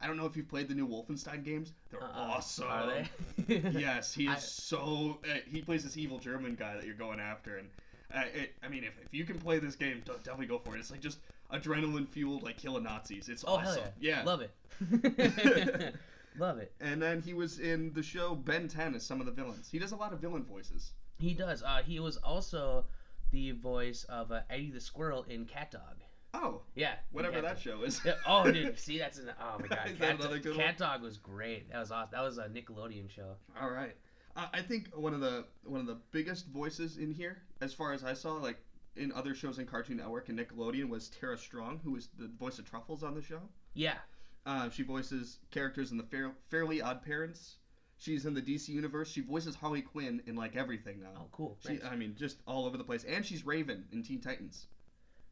[0.00, 1.72] I don't know if you've played the new Wolfenstein games.
[1.90, 2.12] They're Uh-uh.
[2.14, 2.66] awesome.
[2.68, 3.56] Are they?
[3.72, 5.18] yes, he is I- so.
[5.28, 7.68] Uh, he plays this evil German guy that you're going after, and
[8.14, 10.80] uh, it, I mean, if, if you can play this game, definitely go for it.
[10.80, 11.18] It's like just
[11.52, 13.28] adrenaline fueled, like killing Nazis.
[13.28, 13.82] It's Oh awesome.
[13.82, 14.18] hell yeah!
[14.18, 14.24] yeah.
[14.24, 15.94] Love it.
[16.38, 16.72] Love it.
[16.80, 19.68] And then he was in the show Ben 10 as some of the villains.
[19.70, 20.90] He does a lot of villain voices.
[21.16, 21.62] He does.
[21.62, 22.84] Uh, he was also
[23.34, 26.00] the voice of uh, Eddie the Squirrel in Cat Dog.
[26.32, 26.94] Oh, Yeah.
[27.12, 28.00] whatever that show is.
[28.04, 31.70] Yeah, oh, dude, see, that's an oh my god, Cat, another Cat Dog was great.
[31.70, 32.10] That was awesome.
[32.12, 33.34] That was a Nickelodeon show.
[33.60, 33.96] All right.
[34.36, 37.92] Uh, I think one of the one of the biggest voices in here, as far
[37.92, 38.58] as I saw, like
[38.96, 42.58] in other shows in Cartoon Network and Nickelodeon, was Tara Strong, who was the voice
[42.58, 43.40] of Truffles on the show.
[43.74, 43.94] Yeah,
[44.46, 47.56] Uh, she voices characters in the Fair, Fairly Odd Parents.
[48.04, 49.10] She's in the DC universe.
[49.10, 51.08] She voices Harley Quinn in like everything now.
[51.16, 51.56] Oh, cool.
[51.66, 51.80] She.
[51.82, 53.04] I mean, just all over the place.
[53.04, 54.66] And she's Raven in Teen Titans.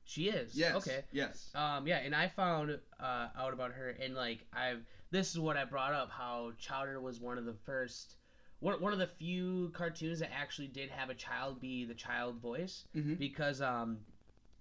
[0.05, 0.55] She is.
[0.55, 0.75] Yes.
[0.77, 1.03] Okay.
[1.13, 1.51] Yes.
[1.55, 4.81] Um, yeah, and I found uh, out about her, and like I've
[5.11, 8.17] this is what I brought up how Chowder was one of the first,
[8.61, 12.41] one, one of the few cartoons that actually did have a child be the child
[12.41, 13.19] voice Mhm.
[13.19, 13.99] because um,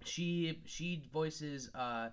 [0.04, 2.10] she she voices uh,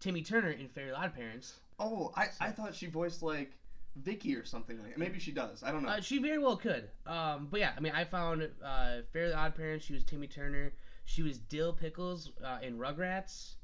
[0.00, 1.54] Timmy Turner in Fairly Odd Parents.
[1.78, 3.52] Oh, I, I thought she voiced like
[3.96, 4.96] Vicky or something like.
[4.96, 5.62] Maybe she does.
[5.62, 5.90] I don't know.
[5.90, 6.88] Uh, she very well could.
[7.06, 9.84] Um, but yeah, I mean, I found uh, Fairly Odd Parents.
[9.84, 10.72] She was Timmy Turner.
[11.04, 13.54] She was Dill Pickles uh, in Rugrats,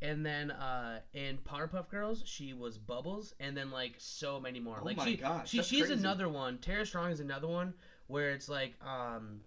[0.00, 4.78] and then uh, in Powerpuff Girls, she was Bubbles, and then like so many more.
[4.80, 5.94] Oh like my she, gosh, she she's crazy.
[5.94, 6.58] another one.
[6.58, 7.74] Tara Strong is another one
[8.06, 9.40] where it's like um,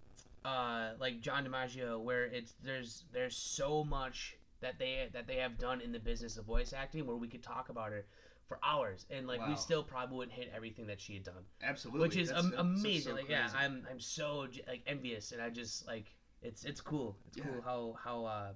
[0.44, 5.58] uh, like John DiMaggio, where it's there's there's so much that they that they have
[5.58, 8.04] done in the business of voice acting where we could talk about her
[8.48, 9.48] for hours and like Wow.
[9.50, 12.00] we still probably wouldn't hit everything that she had done Absolutely.
[12.08, 13.14] which is That's- am- that's so amazing.
[13.14, 13.50] like, yeah.
[13.56, 16.06] I'm I'm so like envious, and I just like
[16.42, 17.16] it's it's cool.
[17.28, 18.52] It's cool how how uh,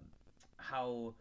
[0.59, 1.15] how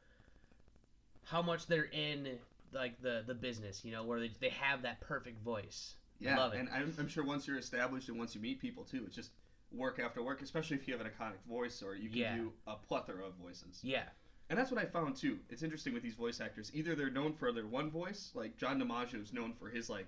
[1.24, 2.38] how much they're in
[2.74, 5.96] like the the business, you know, where they, they have that perfect voice.
[6.20, 6.60] Yeah, Love it.
[6.60, 9.32] and I'm, I'm sure once you're established and once you meet people too, it's just
[9.72, 12.36] work after work, especially if you have an iconic voice or you can Yeah.
[12.36, 13.80] do a plethora of voices.
[13.84, 14.04] Yeah,
[14.50, 15.38] And that's what I found too.
[15.50, 16.72] It's interesting with these voice actors.
[16.74, 20.08] Either they're known for their one voice, like John DiMaggio is known for his like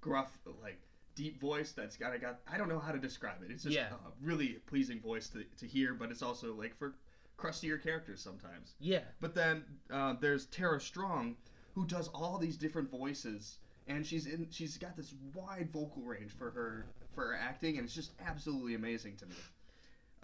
[0.00, 0.30] gruff,
[0.62, 0.78] like
[1.16, 3.50] deep voice that's got got I don't know how to describe it.
[3.50, 3.88] It's just Yeah.
[3.88, 6.94] a really pleasing voice to, to hear, but it's also like for
[7.36, 8.74] crustier characters sometimes.
[8.78, 11.36] yeah, But then uh, there's Tara Strong,
[11.74, 13.58] who does all these different voices,
[13.88, 14.46] and she's in.
[14.52, 18.74] She's got this wide vocal range for her for her acting, and it's just absolutely
[18.74, 19.34] amazing to me.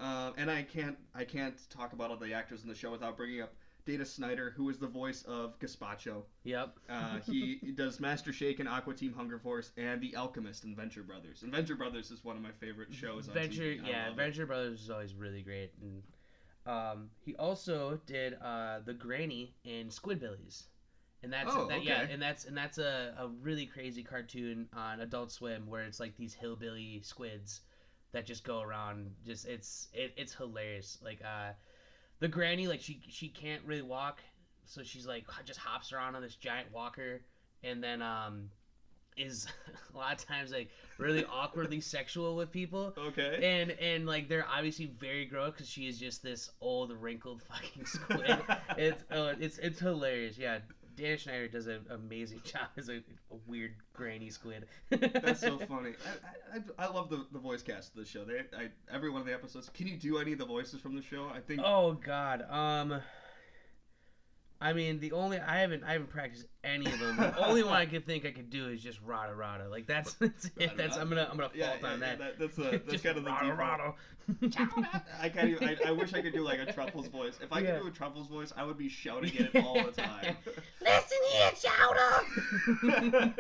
[0.01, 3.17] Uh, and I can't I can't talk about all the actors in the show without
[3.17, 3.53] bringing up
[3.85, 6.23] Dana Snyder, who is the voice of Gazpacho.
[6.45, 6.79] yep.
[6.89, 11.03] Uh, he does Master Shake and Aqua Team Hunger Force and The Alchemist and Venture
[11.03, 11.43] Brothers.
[11.43, 13.87] And Venture Brothers is one of my favorite shows on Venture, TV.
[13.87, 14.17] Yeah, love it.
[14.17, 16.03] Venture Brothers is always really great, and
[16.67, 20.65] Um, he also did uh, the Granny in Squidbillies,
[21.23, 25.01] and that's Oh, that, yeah, and that's and that's a, a really crazy cartoon on
[25.01, 27.63] Adult Swim where it's like these hillbilly squids
[28.13, 29.11] that just go around.
[29.25, 30.99] Just it's it, it's hilarious.
[31.03, 31.53] Like uh,
[32.21, 34.21] the Granny, like she she can't really walk,
[34.65, 37.21] so she's like just hops around on this giant walker,
[37.63, 38.51] and then um
[39.17, 39.47] is
[39.95, 40.69] a lot of times like
[40.99, 43.41] really awkwardly sexual with people Okay.
[43.43, 47.85] and and like they're obviously very gross because she is just this old wrinkled fucking
[47.85, 48.39] squid.
[48.79, 50.39] it's uh, it's it's hilarious.
[50.39, 50.59] Yeah,
[50.97, 54.67] Dan Schneider does an amazing job as a, a weird granny squid.
[54.91, 55.93] That's so funny.
[56.53, 58.25] I, I, I love the, the voice cast of the show.
[58.25, 59.71] They, I, every one of the episodes.
[59.73, 61.31] Can you do any of the voices from the show?
[61.35, 61.61] I think.
[61.65, 62.45] Oh God.
[62.51, 63.01] Um.
[64.63, 67.17] I mean, the only I haven't I haven't practiced any of them.
[67.17, 69.69] The only one I could think I could do is just Rada Rada.
[69.69, 70.77] Like that's that's it.
[70.77, 72.19] That's I'm gonna I'm gonna fault Yeah, yeah, on yeah, that.
[72.19, 73.59] that- that's a- that's Just kind of the Rada default.
[73.59, 73.95] Rada.
[75.21, 75.69] I can't even.
[75.69, 77.39] I, I wish I could do like a Truffles voice.
[77.43, 77.73] If I Yeah.
[77.77, 80.37] could do a Truffles voice, I would be shouting it all the time.
[80.81, 83.31] Listen here, Chowder.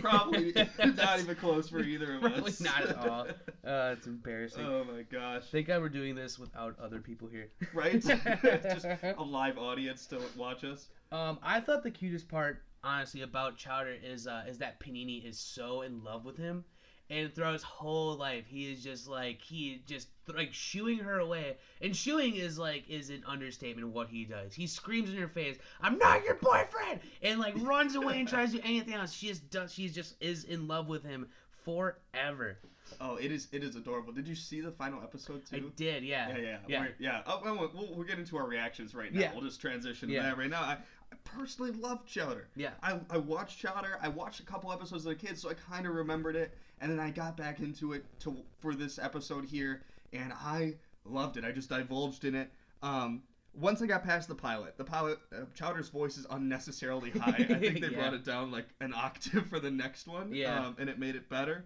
[0.00, 0.52] Probably
[0.96, 2.60] not even close for either of Probably us.
[2.60, 3.26] not at all.
[3.66, 4.64] Uh, it's embarrassing.
[4.64, 5.42] Oh my gosh!
[5.50, 7.48] Thank God we're doing this without other people here.
[7.74, 8.00] Right?
[8.00, 10.88] Just a live audience to watch us.
[11.12, 15.38] Um, I thought the cutest part, honestly, about Chowder is uh, is that Panini is
[15.38, 16.64] so in love with him,
[17.08, 21.56] and throughout his whole life, he is just like he just like shooing her away.
[21.80, 24.54] And shooing is like is an understatement of what he does.
[24.54, 28.52] He screams in her face, "I'm not your boyfriend," and like runs away and tries
[28.52, 29.12] to do anything else.
[29.12, 29.72] She just does.
[29.72, 31.28] She just is in love with him
[31.64, 32.58] forever.
[33.00, 33.48] Oh, it is.
[33.52, 34.12] It is adorable.
[34.12, 35.56] Did you see the final episode too?
[35.56, 36.80] I did, yeah, Yeah, yeah, yeah.
[36.80, 37.22] We're, yeah.
[37.26, 39.20] Oh, well, we'll, get into our reactions right now.
[39.20, 39.32] Yeah.
[39.32, 40.22] We'll just transition Yeah.
[40.22, 40.60] to that right now.
[40.62, 40.78] I,
[41.12, 42.48] I personally love Chowder.
[42.56, 42.70] Yeah.
[42.82, 43.98] I, I watched Chowder.
[44.02, 46.56] I watched a couple episodes as a kid, so I kind of remembered it.
[46.80, 51.36] And then I got back into it to for this episode here, and I loved
[51.38, 51.44] it.
[51.44, 52.50] I just divulged in it.
[52.82, 53.22] Um,
[53.54, 57.30] once I got past the pilot, the pilot, uh, Chowder's voice is unnecessarily high.
[57.30, 57.98] I think they Yeah.
[57.98, 60.32] brought it down like an octave for the next one.
[60.34, 60.66] Yeah.
[60.66, 61.64] Um, and it made it better.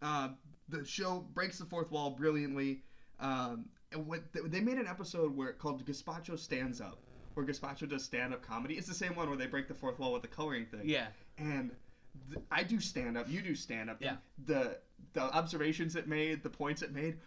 [0.00, 0.28] Uh,
[0.68, 2.82] the show breaks the fourth wall brilliantly.
[3.20, 6.98] Um, and what they made an episode where called Gazpacho Stands Up,
[7.34, 8.74] where Gazpacho does stand-up comedy.
[8.74, 10.82] It's the same one where they break the fourth wall with the coloring thing.
[10.84, 11.06] yeah.
[11.38, 11.70] And
[12.32, 13.98] th- I do stand-up, you do stand-up.
[14.00, 14.16] Yeah.
[14.46, 14.78] The
[15.12, 17.18] the observations it made, the points it made,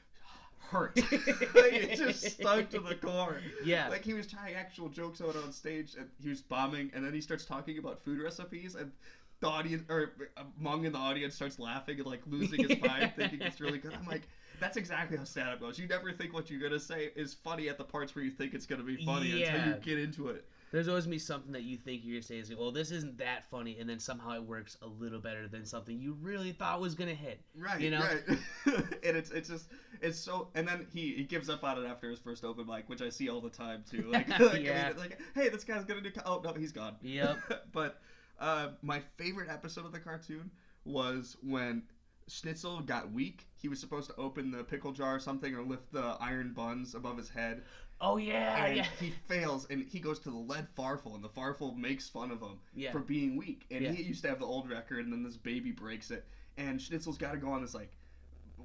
[0.57, 0.97] hurt.
[1.11, 3.41] like, it just stuck to the core.
[3.63, 3.87] Yeah.
[3.89, 7.13] Like he was trying actual jokes out on stage, and he was bombing, and then
[7.13, 8.91] he starts talking about food recipes, and
[9.39, 10.13] the audience or
[10.57, 13.93] Mung in the audience starts laughing and like losing his mind, thinking it's really good.
[13.93, 14.23] I'm like,
[14.59, 15.77] that's exactly how stand-up goes.
[15.77, 18.53] You never think what you're gonna say is funny at the parts where you think
[18.53, 20.45] it's gonna be funny until you get into it.
[20.69, 23.17] There's always gonna be something that you think you're gonna say is well, this isn't
[23.19, 26.81] that funny, and then somehow it works a little better than something you really thought
[26.81, 27.39] was gonna hit.
[27.55, 27.99] Right, You know?
[28.01, 28.37] right.
[29.03, 29.69] and it's it's just
[30.01, 32.89] it's so and then he he gives up on it after his first open mic,
[32.89, 34.09] which I see all the time too.
[34.11, 34.91] Like, like, I mean, Yeah.
[34.97, 36.11] like hey, this guy's gonna do.
[36.25, 36.95] Oh no, he's gone.
[37.01, 37.69] Yep.
[37.71, 38.01] but
[38.39, 40.51] uh, my favorite episode of the cartoon
[40.85, 41.83] was when
[42.27, 43.47] Schnitzel got weak.
[43.55, 46.95] He was supposed to open the pickle jar or something or lift the iron buns
[46.95, 47.63] above his head.
[47.99, 51.29] Oh yeah, and yeah, he fails and he goes to the lead Farfel and the
[51.29, 52.91] Farfel makes fun of him yeah.
[52.91, 53.65] for being weak.
[53.71, 53.91] And Yeah.
[53.91, 56.25] he used to have the old record and then this baby breaks it
[56.57, 57.91] and Schnitzel's got to go on this like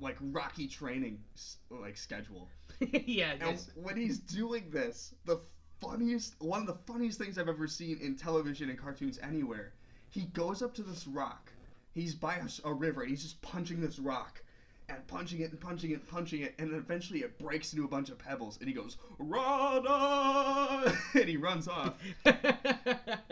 [0.00, 1.22] like rocky training
[1.70, 2.48] like schedule.
[2.80, 3.34] yeah.
[3.40, 5.40] And when he's doing this, the
[5.82, 9.72] funniest, one of the funniest things I've ever seen in television and cartoons anywhere,
[10.10, 11.52] he goes up to this rock.
[11.92, 14.42] He's by a river and he's just punching this rock
[14.88, 16.54] and punching it and punching it and punching it.
[16.58, 20.94] And then eventually it breaks into a bunch of pebbles and he goes, Rana!
[21.14, 21.94] and he runs off.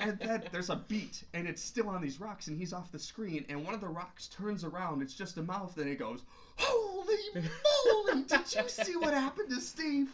[0.00, 2.98] And then there's a beat, and it's still on these rocks, and he's off the
[2.98, 5.02] screen, and one of the rocks turns around.
[5.02, 6.22] It's just a mouth, and it goes,
[6.56, 8.22] "Holy moly!
[8.22, 10.08] Did you see what happened to Steve?"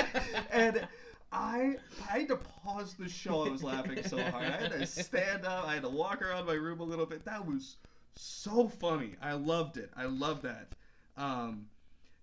[0.50, 0.86] and
[1.32, 1.76] I,
[2.10, 3.46] I had to pause the show.
[3.46, 4.44] I was laughing so hard.
[4.46, 5.66] I had to stand up.
[5.66, 7.24] I had to walk around my room a little bit.
[7.24, 7.76] That was
[8.16, 9.14] so funny.
[9.22, 9.90] I loved it.
[9.96, 10.68] I love that.
[11.16, 11.66] Um,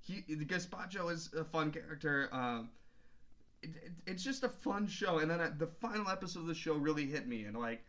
[0.02, 2.30] he, the Gazpacho is a fun character.
[2.32, 2.70] Um,
[3.62, 5.20] it, it, it's just a fun show.
[5.20, 7.46] And then uh, the final episode of the show really hit me.
[7.46, 7.84] And like,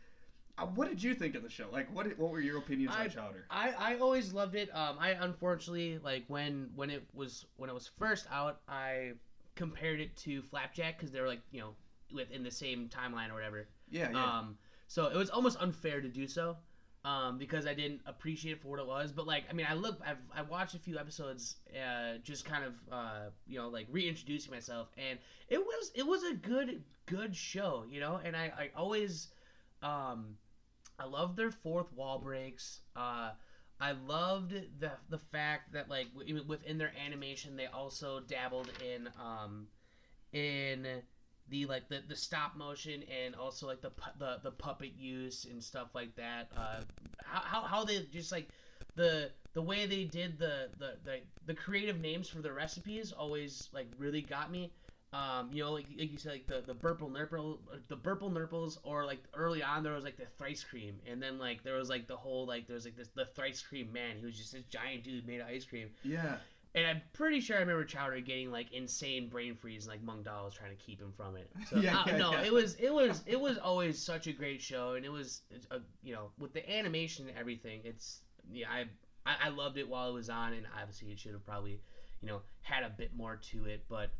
[0.57, 1.67] uh, what did you think of the show?
[1.73, 3.45] Like, what what were your opinions I- on Chowder?
[3.51, 4.75] I, I always loved it.
[4.75, 9.13] Um, I unfortunately like when when it was when it was first out, I
[9.59, 11.75] compared it to Flapjack because they were like you know
[12.14, 13.66] within the same timeline or whatever.
[13.90, 14.38] Yeah, yeah.
[14.38, 16.57] Um, so it was almost unfair to do so,
[17.05, 19.12] um, because I didn't appreciate it for what it was.
[19.12, 22.64] But like, I mean, I look, I've I watched a few episodes, uh, just kind
[22.64, 25.18] of, uh, you know, like reintroducing myself, and
[25.49, 28.21] it was it was a good good show, you know.
[28.25, 29.29] And I I always,
[29.83, 30.37] um,
[30.99, 32.81] I love their fourth wall breaks.
[32.97, 33.31] Uh,
[33.81, 39.09] I loved the the fact that like w- within their animation they also dabbled in
[39.19, 39.69] um
[40.33, 41.03] in
[41.49, 45.47] the like the, the stop motion and also like the pu- the the puppet use
[45.51, 46.51] and stuff like that.
[46.57, 46.83] Uh,
[47.23, 48.49] how, how how they just like
[48.97, 53.69] the the way they did the the the, the creative names for the recipes always
[53.73, 54.73] like really got me.
[55.11, 58.79] Um, you know, like, like you said, like the the burple nurple, the burple nurples,
[58.83, 61.88] or like early on there was like the thrice cream, and then like there was
[61.88, 64.16] like the whole like there was like this the thrice cream man.
[64.21, 66.37] He was just this giant dude made of ice cream, Yeah.
[66.75, 70.23] and I'm pretty sure I remember Chowder getting like insane brain freeze, and like Mung
[70.23, 71.51] Da was trying to keep him from it.
[71.71, 72.42] So Yeah, uh, yeah, no, yeah.
[72.42, 75.40] it was it was it was always such a great show, and it was
[75.71, 78.21] a, you know with the animation and everything, it's
[78.53, 78.85] yeah I,
[79.25, 81.81] I I loved it while it was on, and obviously it should have probably
[82.21, 84.11] you know had a bit more to it, but.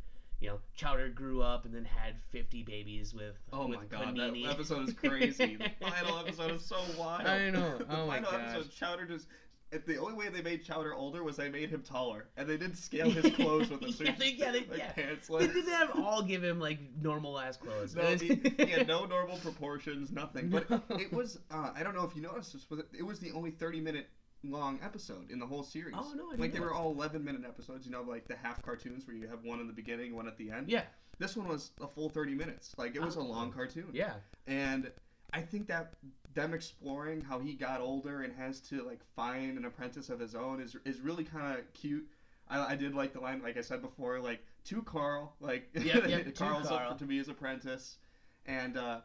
[0.40, 4.14] You know, Chowder grew up and then had 50 babies with Oh with my god,
[4.16, 4.44] Panini.
[4.44, 5.57] that episode is crazy.
[5.81, 7.27] the final episode is so wild.
[7.27, 7.74] I know.
[7.90, 8.55] Oh the my final gosh.
[8.55, 9.27] episode, Chowder just.
[9.70, 12.57] If the only way they made Chowder older was they made him taller, and they
[12.57, 13.92] didn't scale his clothes with him.
[13.92, 14.92] So Yeah, they- yeah, they- like yeah.
[14.92, 17.94] pants They didn't have all give him like normal ass clothes.
[17.94, 20.48] No, he, he had no normal proportions, nothing.
[20.48, 20.81] But No.
[20.90, 21.38] it was.
[21.51, 24.09] Uh, I don't know if you noticed this, but it was the only thirty-minute
[24.44, 25.94] long episode in the whole series.
[25.96, 27.85] Oh, no, I didn't Like they were all eleven-minute episodes.
[27.87, 30.37] You know, like the half cartoons where you have one in the beginning, one at
[30.37, 30.68] the end.
[30.68, 30.85] Yeah,
[31.18, 32.74] This one was a full thirty minutes.
[32.79, 33.24] Like it was a Oh.
[33.24, 33.88] long cartoon.
[33.92, 34.14] yeah.
[34.46, 34.90] And
[35.33, 35.94] I think that
[36.35, 40.35] them exploring how he got older and has to like find an apprentice of his
[40.35, 42.07] own is is really kind of cute.
[42.48, 46.33] I, I did like the line, like I said before, like to Carl, like to
[46.37, 46.92] Carl's Carl.
[46.92, 47.98] up to be his apprentice,
[48.46, 49.01] and uh,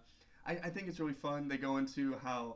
[0.46, 1.48] I, I think it's really fun.
[1.50, 2.56] They go into how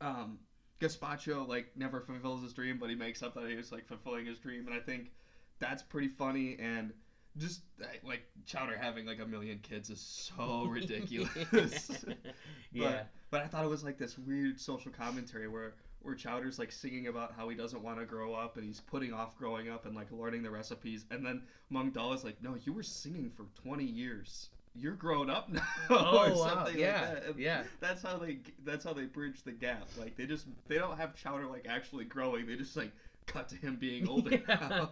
[0.00, 0.38] um,
[0.80, 4.26] Gazpacho like never fulfills his dream, but he makes up that he was like fulfilling
[4.26, 5.12] his dream, and I think
[5.58, 6.92] that's pretty funny and.
[7.38, 12.02] Just uh, like Chowder having like a million kids is so ridiculous.
[12.72, 13.02] yeah.
[13.30, 17.08] But I thought it was like this weird social commentary where where Chowder's like singing
[17.08, 19.94] about how he doesn't want to grow up and he's putting off growing up and
[19.94, 23.44] like learning the recipes, and then Mung Daal is like, "No, you were singing for
[23.62, 24.48] 20 years.
[24.78, 26.34] You're grown up now." Oh, or wow.
[26.34, 27.38] something Yeah, like that.
[27.38, 27.62] Yeah.
[27.80, 29.88] That's how they that's how they bridge the gap.
[29.98, 32.46] Like they just they don't have Chowder like actually growing.
[32.46, 32.92] They just like
[33.26, 34.90] cut to him being older now.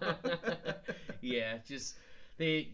[1.21, 1.97] yeah, just
[2.37, 2.69] they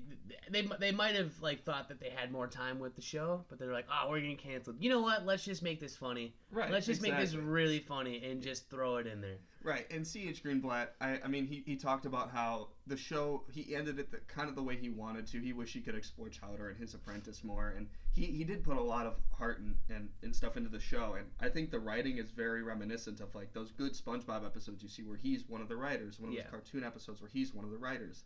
[0.50, 3.58] they they might have like thought that they had more time with the show, but
[3.58, 4.76] they're like, oh, we're getting canceled.
[4.80, 5.26] You know what?
[5.26, 6.34] Let's just make this funny.
[6.50, 6.70] right.
[6.70, 9.38] Let's just make this really funny and just throw it in there.
[9.62, 10.42] Right, and C.H.
[10.42, 14.16] Greenblatt, I, I mean, he, he talked about how the show, he ended it the,
[14.26, 15.38] kind of the way he wanted to.
[15.38, 18.78] He wished he could explore Chowder and his apprentice more, and he, he did put
[18.78, 21.78] a lot of heart and, and, and stuff into the show, and I think the
[21.78, 25.60] writing is very reminiscent of, like, those good SpongeBob episodes you see where he's one
[25.60, 26.44] of the writers, one of Yeah.
[26.44, 28.24] those cartoon episodes where he's one of the writers.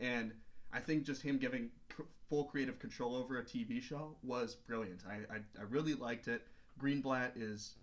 [0.00, 0.32] And
[0.72, 1.70] I think just him giving
[2.28, 5.02] full creative control over a TV show was brilliant.
[5.08, 6.46] I, I, I really liked it.
[6.80, 7.74] Greenblatt is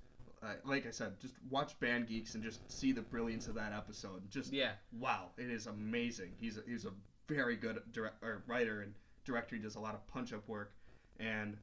[0.41, 3.73] uh, like I said, just watch Band Geeks and just see the brilliance of that
[3.73, 4.29] episode.
[4.29, 4.71] Just Yeah.
[4.97, 6.31] wow, it is amazing.
[6.39, 6.91] He's a, he's a
[7.27, 8.93] very good direct, or writer and
[9.25, 9.55] director.
[9.55, 10.71] He does a lot of punch up work,
[11.19, 11.57] and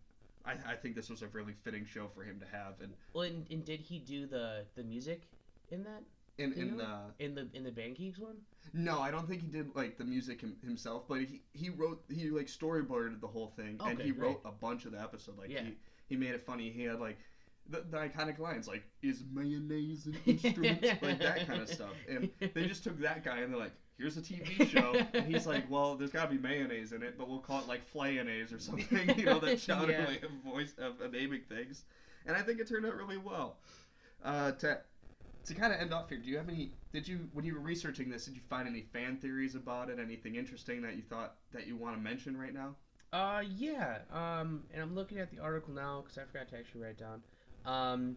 [0.44, 2.74] I, I think this was a really fitting show for him to have.
[2.82, 5.22] And Well, and, and did he do the the music
[5.70, 6.02] in that
[6.38, 7.00] in You in know?
[7.18, 8.36] the in the in the Band Geeks one?
[8.72, 12.02] no, I don't think he did like the music him, himself, but he he wrote
[12.10, 14.20] he like storyboarded the whole thing, and he great.
[14.28, 15.38] wrote a bunch of the episode.
[15.38, 15.62] Like Yeah.
[15.62, 15.76] he
[16.08, 16.70] he made it funny.
[16.70, 17.18] He had like.
[17.68, 22.30] The, the iconic lines like is mayonnaise an instrument like that kind of stuff and
[22.54, 24.94] they just took that guy and they're like, here's a TV show.
[25.12, 27.66] and he's like, well, there's got to be mayonnaise in it, but we'll call it
[27.66, 29.12] like flayonnaise or something.
[29.18, 30.06] You know, that shouted Yeah.
[30.06, 31.82] way of voice of, of naming things.
[32.24, 33.56] And I think it turned out really well.
[34.24, 34.78] Uh, to
[35.46, 36.72] to kind of end off here, do you have any?
[36.92, 39.98] Did you when you were researching this, did you find any fan theories about it?
[39.98, 42.74] Anything interesting that you thought that you want to mention right now?
[43.12, 43.98] Uh, yeah.
[44.12, 46.98] Um, and I'm looking at the article now because I forgot to actually write it
[46.98, 47.22] down.
[47.64, 48.16] Um,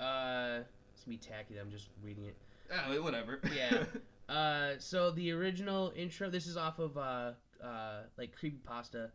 [0.00, 0.60] uh,
[0.94, 1.54] it's me tacky.
[1.54, 2.36] that I'm just reading it.
[2.72, 3.40] Oh, whatever.
[3.54, 3.84] Yeah.
[4.28, 6.30] Uh, so the original intro.
[6.30, 9.10] This is off of uh, uh, like creepypasta.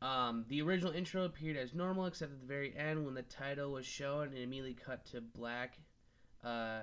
[0.00, 3.72] Um, the original intro appeared as normal, except at the very end when the title
[3.72, 5.76] was shown and immediately cut to black.
[6.44, 6.80] Uh,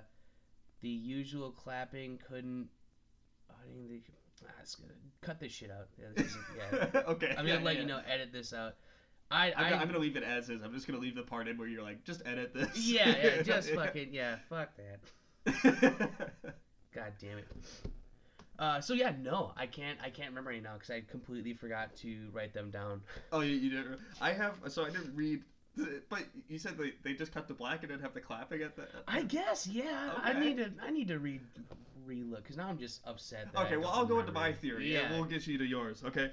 [0.82, 2.68] the usual clapping couldn't.
[3.50, 4.04] I didn't think.
[4.46, 5.88] Ah, it's gonna cut this shit out.
[5.98, 7.02] Yeah, this is, yeah.
[7.08, 7.34] okay.
[7.38, 7.82] I'm gonna let yeah.
[7.82, 8.02] you know.
[8.08, 8.76] Edit this out.
[9.32, 10.62] I, I'm, I gonna- I'm gonna leave it as is.
[10.62, 12.70] I'm just gonna leave the part in where you're like, just edit this.
[12.78, 16.12] yeah, yeah, just fucking yeah, fuck that.
[16.94, 17.48] God damn it.
[18.60, 19.98] Uh, so yeah, no, I can't.
[20.04, 23.02] I can't remember any now because I completely forgot to write them down.
[23.32, 24.00] oh, you, you didn't.
[24.22, 24.56] I have.
[24.68, 25.42] So I didn't read.
[26.10, 28.76] But you said they, they just cut to black and didn't have the clapping at
[28.76, 28.84] the.
[28.84, 30.12] at I guess, yeah.
[30.20, 30.30] Okay.
[30.30, 30.72] I need to.
[30.86, 31.42] I need to read,
[32.08, 33.48] relook because now I'm just upset.
[33.56, 34.94] Okay, well I'll go into my theory.
[34.94, 35.12] Yeah.
[35.12, 36.04] we'll get you to yours.
[36.06, 36.32] Okay.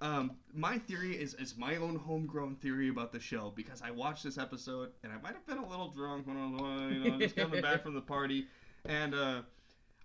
[0.00, 4.24] Um, my theory is is my own homegrown theory about the show because I watched
[4.24, 7.18] this episode and I might have been a little drunk when I was, you know,
[7.18, 8.46] just coming back from the party,
[8.84, 9.42] and uh,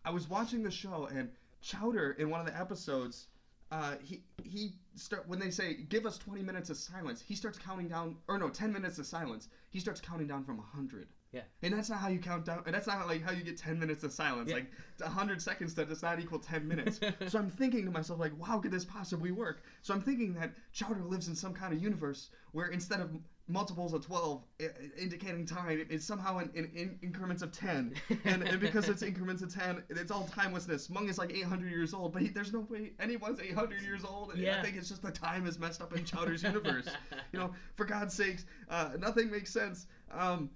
[0.05, 1.29] I was watching the show and
[1.61, 3.27] Chowder in one of the episodes,
[3.71, 7.57] uh, he he start when they say give us 20 minutes of silence, he starts
[7.57, 9.47] counting down or no 10 minutes of silence.
[9.69, 11.07] He starts counting down from 100.
[11.33, 11.41] Yeah.
[11.61, 12.63] And that's not how you count down.
[12.65, 14.49] And that's not like how you get 10 minutes of silence.
[14.49, 14.55] Yeah.
[14.55, 16.99] Like 100 seconds that does not equal 10 minutes.
[17.27, 19.61] so I'm thinking to myself like, how could this possibly work?
[19.81, 23.09] So I'm thinking that Chowder lives in some kind of universe where instead of
[23.49, 24.69] multiples of 12 i- i-
[25.01, 27.93] indicating time it's somehow in, in, in increments of 10
[28.25, 30.89] and, and because it's increments of 10 it's all timelessness.
[30.89, 34.33] Mung is like 800 years old but he, there's no way anyone's 800 years old.
[34.33, 36.87] And i think it's just the time is messed up in chowder's universe.
[37.31, 39.87] You know for god's sakes uh, nothing makes sense.
[40.11, 40.49] Um,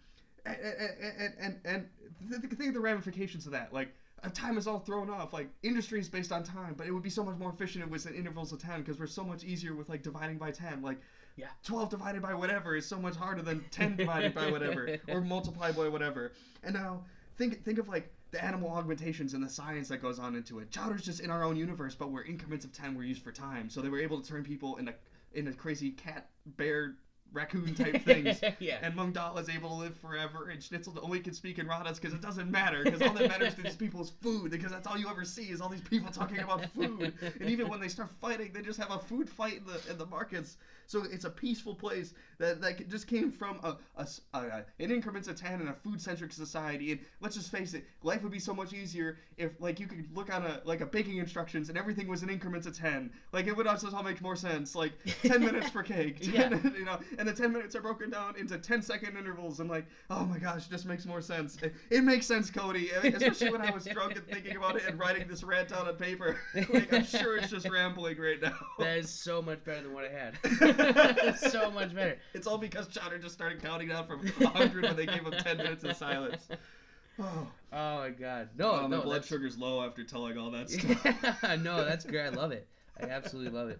[0.45, 1.89] and and and, and
[2.29, 5.33] th- think of the ramifications of that like uh, time is all thrown off.
[5.33, 7.89] Like industry is based on time but it would be so much more efficient if
[7.89, 10.51] it was in intervals of 10 because we're so much easier with like dividing by
[10.51, 10.99] 10 like
[11.35, 11.47] Yeah.
[11.63, 15.75] 12 divided by whatever is so much harder than 10 divided by whatever or multiplied
[15.75, 16.33] by whatever.
[16.63, 17.03] And now
[17.37, 20.71] think think of like the animal augmentations and the science that goes on into it.
[20.71, 23.69] Chowder's just in our own universe but where increments of 10 were used for time.
[23.69, 24.93] So they were able to turn people into
[25.51, 26.95] a crazy cat bear
[27.33, 28.77] raccoon type things yeah.
[28.81, 32.13] and Mungdala is able to live forever, and Schnitzel only can speak in Radas because
[32.13, 34.97] it doesn't matter, because all that matters to these people is food, because that's all
[34.97, 37.13] you ever see is all these people talking about food.
[37.39, 39.97] And even when they start fighting, they just have a food fight in the in
[39.97, 40.57] the markets.
[40.87, 45.27] So it's a peaceful place that, that just came from a, a a- an increments
[45.29, 46.91] of 10 in a food centric society.
[46.91, 50.05] And let's just face it, life would be so much easier if like you could
[50.13, 53.09] look on a like a baking instructions and everything was in increments of 10.
[53.31, 54.75] Like it would also all make more sense.
[54.75, 54.91] Like
[55.23, 56.49] 10 minutes for cake, 10, Yeah.
[56.77, 59.59] you know, and the 10 minutes are broken down into 10 second intervals.
[59.59, 61.55] And like, oh my gosh, it just makes more sense.
[61.61, 64.87] It, it makes sense, Cody, eh, especially when I was drunk and thinking about it
[64.87, 66.39] and writing this rant down on paper.
[66.55, 68.57] like, I'm sure it's just rambling right now.
[68.79, 71.37] That is so much better than what I had.
[71.51, 72.17] so much better.
[72.33, 75.57] It's all because Chowder just started counting down from 100 when they gave him 10
[75.57, 76.47] minutes of silence.
[77.19, 78.49] Oh, Oh my god.
[78.57, 79.01] No, oh, my no.
[79.03, 81.61] blood that's- sugar's low after telling all that stuff.
[81.61, 82.21] no, that's great.
[82.25, 82.67] I love it.
[82.99, 83.79] I absolutely love it.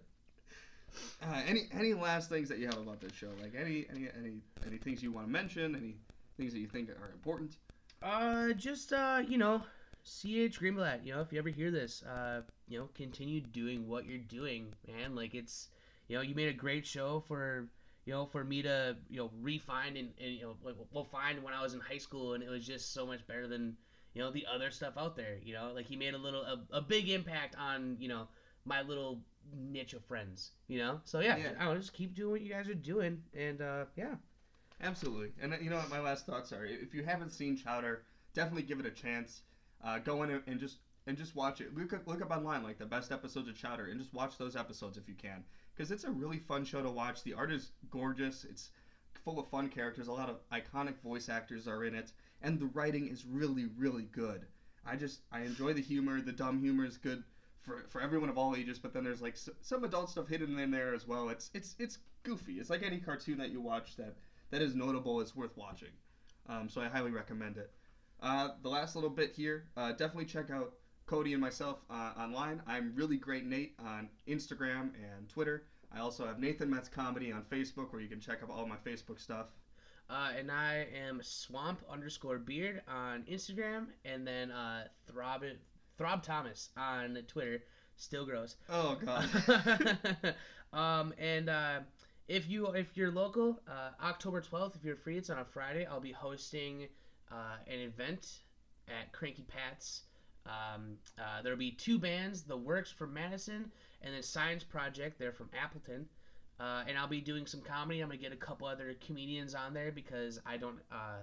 [1.24, 3.30] Uh, any any last things that you have about this show?
[3.42, 5.76] Like any any any any things you want to mention?
[5.76, 5.96] Any
[6.38, 7.58] things that you think are important?
[8.02, 9.62] Uh, just uh, you know,
[10.04, 11.06] CH Greenblatt.
[11.06, 14.74] You know, if you ever hear this, uh, you know, continue doing what you're doing,
[14.88, 15.16] man.
[15.16, 15.70] Like it's,
[16.08, 17.68] you know, you made a great show for,
[18.06, 21.44] you know, for me to, you know, refine and, and you know, like, we'll find
[21.44, 23.78] when I was in high school, and it was just so much better than,
[24.14, 25.38] you know, the other stuff out there.
[25.44, 28.28] You know, like he made a little, a, a big impact on, you know,
[28.66, 29.22] my little
[29.54, 30.52] niche of friends.
[30.68, 31.52] You know, so yeah, Yeah.
[31.60, 34.16] I don't know, just keep doing what you guys are doing, and uh, yeah.
[34.82, 35.32] Absolutely.
[35.42, 36.66] And uh, you know what my last thoughts are?
[36.66, 39.42] If you haven't seen Chowder, definitely give it a chance.
[39.84, 40.78] Uh, go in and just
[41.08, 41.76] and just watch it.
[41.76, 44.56] Look up, look up online like the best episodes of Chowder and just watch those
[44.56, 45.44] episodes if you can
[45.76, 47.24] because it's a really fun show to watch.
[47.24, 48.46] The art is gorgeous.
[48.50, 48.70] It's
[49.24, 50.08] full of fun characters.
[50.08, 52.12] A lot of iconic voice actors are in it,
[52.42, 54.46] and the writing is really really good.
[54.86, 56.22] I just I enjoy the humor.
[56.22, 57.24] The dumb humor is good
[57.62, 60.58] for for everyone of all ages, but then there's like s- some adult stuff hidden
[60.60, 61.30] in there as well.
[61.30, 62.54] It's it's it's goofy.
[62.54, 64.16] It's like any cartoon that you watch that
[64.52, 65.22] that is notable.
[65.22, 65.92] It's worth watching.
[66.50, 67.72] Um, so I highly recommend it.
[68.22, 70.74] Uh, the last little bit here, uh, definitely check out
[71.06, 72.62] Cody and myself uh, online.
[72.68, 75.64] I'm really great Nate on Instagram and Twitter.
[75.94, 78.78] I also have Nathan Metz Comedy on Facebook, where you can check out all my
[78.78, 79.48] Facebook stuff.
[80.10, 85.44] Uh, and I am swamp underscore beard on Instagram, and then uh, throb
[85.98, 87.64] throb Thomas on Twitter.
[87.96, 88.56] Still gross.
[88.70, 89.98] Oh God.
[90.74, 91.80] um, and uh,
[92.28, 95.86] if you if you're local, uh, October twelfth, if you're free, it's on a Friday.
[95.86, 96.88] I'll be hosting
[97.32, 98.40] uh, an event
[98.88, 100.04] at Cranky Pat's.
[100.48, 103.72] Um, uh, there'll be two bands: The Works from Madison
[104.02, 105.20] and then Science Project.
[105.20, 106.08] They're from Appleton.
[106.60, 108.02] Uh, and I'll be doing some comedy.
[108.02, 111.22] I'm gonna get a couple other comedians on there because I don't uh,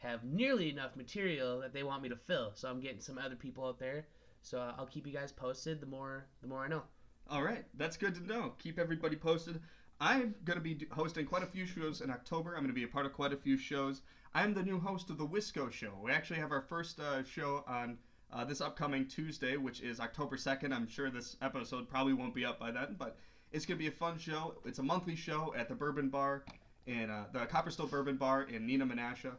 [0.00, 2.52] have nearly enough material that they want me to fill.
[2.54, 4.06] So I'm getting some other people out there.
[4.42, 5.80] So uh, I'll keep you guys posted.
[5.80, 6.82] The more, the more I know.
[7.28, 8.54] All right, that's good to know.
[8.58, 9.60] Keep everybody posted.
[10.00, 12.54] I'm going to be hosting quite a few shows in October.
[12.54, 14.00] I'm going to be a part of quite a few shows.
[14.34, 15.92] I'm the new host of the Wisco Show.
[16.02, 17.98] We actually have our first uh, show on
[18.32, 20.72] uh, this upcoming Tuesday, which is October 2nd.
[20.72, 23.18] I'm sure this episode probably won't be up by then, but
[23.52, 24.54] it's going to be a fun show.
[24.64, 26.44] It's a monthly show at the Bourbon Bar
[26.86, 29.32] in uh, the Copperstone Bourbon Bar in Neenah Menasha.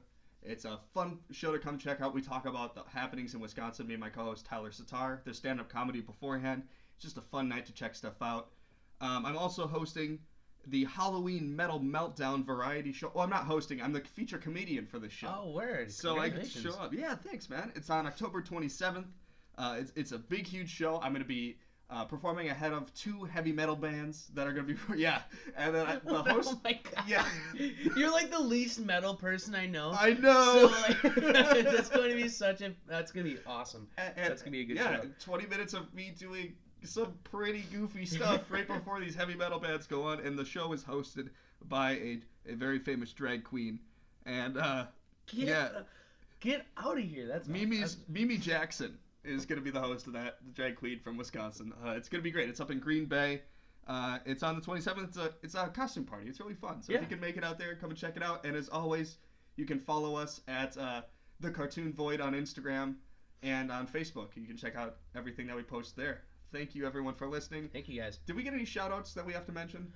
[0.43, 2.13] It's a fun show to come check out.
[2.13, 3.87] We talk about the happenings in Wisconsin.
[3.87, 5.21] Me and my co-host Tyler Sitar.
[5.23, 6.63] There's stand-up comedy beforehand.
[6.95, 8.49] It's just a fun night to check stuff out.
[9.01, 10.19] Um, I'm also hosting
[10.67, 13.11] the Halloween Metal Meltdown variety show.
[13.13, 13.81] Well, I'm not hosting.
[13.81, 15.41] I'm the feature comedian for the show.
[15.43, 15.91] Oh, word!
[15.91, 16.75] So I can Congratulations.
[16.75, 16.93] show up.
[16.93, 17.71] Yeah, thanks, man.
[17.75, 19.05] It's on October 27th.
[19.57, 20.95] Uh, it's, it's a big, huge show.
[21.01, 21.57] I'm going to be
[21.91, 25.21] uh, performing ahead of two heavy metal bands that are going to be yeah,
[25.57, 26.49] and then I, the host.
[26.53, 27.03] oh my god.
[27.07, 27.25] Yeah.
[27.95, 29.91] You're like the least metal person I know.
[29.93, 30.71] I know.
[30.71, 31.15] So like,
[31.65, 32.73] that's going to be such a.
[32.87, 33.87] That's going to be awesome.
[33.97, 35.07] And- and- That's gonna be a good yeah, show.
[35.19, 39.85] 20 minutes of me doing some pretty goofy stuff right before these heavy metal bands
[39.85, 41.29] go on, and the show is hosted
[41.67, 42.19] by a,
[42.49, 43.79] a very famous drag queen.
[44.25, 44.85] And uh,
[45.27, 45.69] Get, Yeah.
[46.39, 47.27] Get out of here.
[47.27, 50.75] That's Mimi's that's- Mimi Jackson is going to be the host of that, the drag
[50.75, 51.73] queen from Wisconsin.
[51.85, 52.49] Uh, it's going to be great.
[52.49, 53.41] It's up in Green Bay.
[53.87, 55.03] Uh, it's on the 27th.
[55.05, 56.27] It's a it's a costume party.
[56.27, 56.81] It's really fun.
[56.81, 58.45] So if you can make it out there, come and check it out.
[58.45, 59.17] And as always,
[59.55, 61.01] you can follow us at uh,
[61.39, 62.95] the Cartoon Void on Instagram
[63.43, 64.29] and on Facebook.
[64.35, 66.21] You can check out everything that we post there.
[66.53, 67.69] Thank you everyone for listening.
[67.73, 68.19] Thank you guys.
[68.27, 69.91] Did we get any shout outs that we have to mention?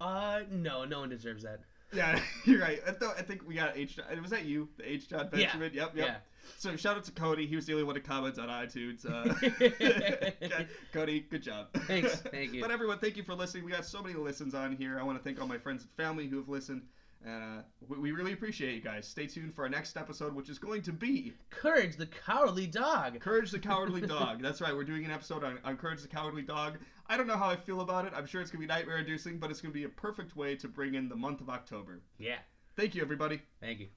[0.00, 1.60] Uh, no, no one deserves that.
[1.92, 2.80] Yeah, you're right.
[2.86, 3.98] I, th- I think we got H.
[4.20, 4.68] Was that you?
[4.76, 5.08] The H.
[5.08, 5.70] Jon Benjamin.
[5.74, 5.84] Yeah.
[5.84, 6.06] Yep, yep.
[6.06, 6.16] Yeah.
[6.58, 7.46] So shout out to Cody.
[7.46, 9.06] He was the only one to comment on iTunes.
[9.06, 11.68] Uh, Cody, good job.
[11.86, 12.16] Thanks.
[12.30, 12.60] Thank you.
[12.60, 13.64] But everyone, thank you for listening.
[13.64, 14.98] We got so many listens on here.
[15.00, 16.82] I want to thank all my friends and family who have listened.
[17.24, 19.06] And uh, we, we really appreciate you guys.
[19.06, 23.20] Stay tuned for our next episode, which is going to be Courage the Cowardly Dog.
[23.20, 24.42] Courage the Cowardly Dog.
[24.42, 24.74] That's right.
[24.74, 26.78] We're doing an episode on, on Courage the Cowardly Dog.
[27.08, 28.12] I don't know how I feel about it.
[28.14, 30.36] I'm sure it's going to be nightmare inducing, but it's going to be a perfect
[30.36, 32.00] way to bring in the month of October.
[32.18, 32.38] Yeah.
[32.76, 33.42] Thank you, everybody.
[33.60, 33.88] Thank you.